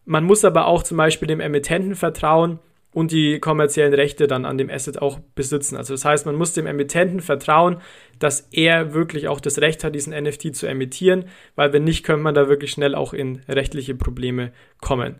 Man 0.05 0.23
muss 0.23 0.45
aber 0.45 0.67
auch 0.67 0.83
zum 0.83 0.97
Beispiel 0.97 1.27
dem 1.27 1.39
Emittenten 1.39 1.95
vertrauen 1.95 2.59
und 2.95 3.11
die 3.11 3.39
kommerziellen 3.39 3.93
Rechte 3.93 4.25
dann 4.25 4.45
an 4.45 4.57
dem 4.57 4.69
Asset 4.69 5.01
auch 5.01 5.19
besitzen. 5.35 5.75
Also 5.75 5.93
das 5.93 6.05
heißt, 6.05 6.25
man 6.25 6.35
muss 6.35 6.53
dem 6.53 6.65
Emittenten 6.65 7.19
vertrauen, 7.19 7.81
dass 8.19 8.47
er 8.51 8.93
wirklich 8.93 9.27
auch 9.27 9.41
das 9.41 9.59
Recht 9.59 9.83
hat, 9.83 9.95
diesen 9.95 10.13
NFT 10.13 10.55
zu 10.55 10.65
emittieren, 10.65 11.25
weil 11.55 11.73
wenn 11.73 11.83
nicht, 11.83 12.05
könnte 12.05 12.23
man 12.23 12.35
da 12.35 12.47
wirklich 12.47 12.71
schnell 12.71 12.95
auch 12.95 13.13
in 13.13 13.41
rechtliche 13.49 13.95
Probleme 13.95 14.53
kommen. 14.79 15.15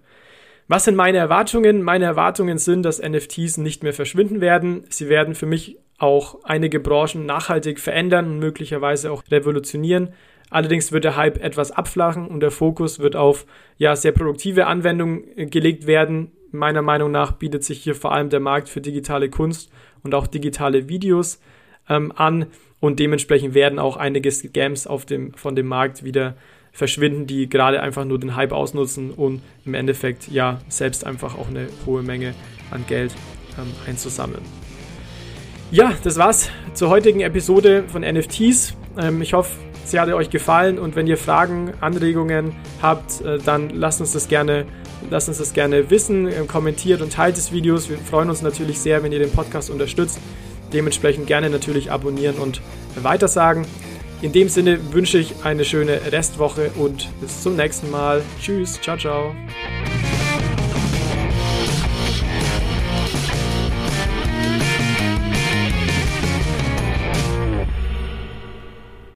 Was 0.68 0.86
sind 0.86 0.96
meine 0.96 1.20
Erwartungen? 1.20 1.84
Meine 1.84 2.06
Erwartungen 2.06 2.58
sind, 2.58 2.84
dass 2.84 3.02
NFTs 3.02 3.58
nicht 3.58 3.84
mehr 3.84 3.94
verschwinden 3.94 4.42
werden. 4.42 4.84
Sie 4.90 5.10
werden 5.10 5.36
für 5.36 5.46
mich 5.46 5.78
auch 6.00 6.44
einige 6.44 6.80
Branchen 6.80 7.26
nachhaltig 7.26 7.80
verändern 7.80 8.26
und 8.26 8.40
möglicherweise 8.40 9.12
auch 9.12 9.24
revolutionieren. 9.30 10.10
Allerdings 10.50 10.92
wird 10.92 11.04
der 11.04 11.16
Hype 11.16 11.42
etwas 11.44 11.72
abflachen 11.72 12.28
und 12.28 12.40
der 12.40 12.52
Fokus 12.52 13.00
wird 13.00 13.16
auf 13.16 13.46
ja, 13.78 13.96
sehr 13.96 14.12
produktive 14.12 14.68
Anwendungen 14.68 15.24
äh, 15.38 15.46
gelegt 15.46 15.88
werden. 15.88 16.32
Meiner 16.52 16.82
Meinung 16.82 17.12
nach 17.12 17.34
bietet 17.34 17.64
sich 17.64 17.82
hier 17.82 17.96
vor 17.96 18.14
allem 18.14 18.30
der 18.30 18.40
Markt 18.40 18.70
für 18.70 18.82
digitale 18.82 19.30
Kunst 19.30 19.72
und 20.04 20.16
auch 20.16 20.28
digitale 20.28 20.90
Videos 20.90 21.40
ähm, 21.90 22.12
an 22.16 22.48
und 22.80 23.00
dementsprechend 23.00 23.54
werden 23.54 23.80
auch 23.80 23.98
einige 23.98 24.32
Scams 24.32 24.88
auf 24.88 25.06
dem, 25.06 25.34
von 25.34 25.56
dem 25.56 25.68
Markt 25.68 26.04
wieder 26.04 26.36
verschwinden, 26.76 27.26
die 27.26 27.48
gerade 27.50 27.82
einfach 27.82 28.04
nur 28.04 28.20
den 28.20 28.36
Hype 28.36 28.52
ausnutzen 28.52 29.12
und 29.12 29.42
im 29.66 29.74
Endeffekt 29.74 30.28
ja 30.28 30.60
selbst 30.68 31.06
einfach 31.06 31.38
auch 31.38 31.48
eine 31.48 31.68
hohe 31.86 32.04
Menge 32.04 32.36
an 32.70 32.84
Geld 32.86 33.14
ähm, 33.58 33.72
einzusammeln. 33.88 34.44
Ja, 35.72 35.94
das 36.04 36.18
war's 36.18 36.50
zur 36.74 36.90
heutigen 36.90 37.22
Episode 37.22 37.86
von 37.88 38.02
NFTs. 38.02 38.76
Ähm, 39.00 39.22
ich 39.22 39.34
hoffe, 39.34 39.52
sie 39.86 40.00
hat 40.00 40.10
euch 40.10 40.30
gefallen 40.30 40.78
und 40.78 40.98
wenn 40.98 41.08
ihr 41.08 41.18
Fragen, 41.18 41.74
Anregungen 41.80 42.54
habt, 42.82 43.22
äh, 43.22 43.40
dann 43.40 43.70
lasst 43.70 44.02
uns 44.02 44.12
das 44.12 44.28
gerne, 44.28 44.66
lasst 45.10 45.30
uns 45.30 45.38
das 45.38 45.54
gerne 45.54 45.90
wissen, 45.90 46.28
äh, 46.28 46.44
kommentiert 46.46 47.02
und 47.02 47.14
teilt 47.14 47.38
das 47.38 47.54
Video. 47.54 47.76
Wir 47.76 47.98
freuen 48.00 48.30
uns 48.30 48.42
natürlich 48.42 48.80
sehr, 48.80 49.02
wenn 49.02 49.14
ihr 49.14 49.20
den 49.20 49.32
Podcast 49.32 49.70
unterstützt. 49.70 50.20
Dementsprechend 50.74 51.26
gerne 51.26 51.50
natürlich 51.50 51.90
abonnieren 51.90 52.36
und 52.36 52.62
weitersagen. 53.02 53.66
In 54.26 54.32
dem 54.32 54.50
Sinne 54.50 54.80
wünsche 54.92 55.20
ich 55.20 55.36
eine 55.44 55.64
schöne 55.64 56.12
Restwoche 56.12 56.72
und 56.78 57.10
bis 57.22 57.44
zum 57.44 57.56
nächsten 57.56 57.92
Mal. 57.92 58.24
Tschüss, 58.42 58.82
ciao, 58.82 58.98
ciao. 58.98 59.36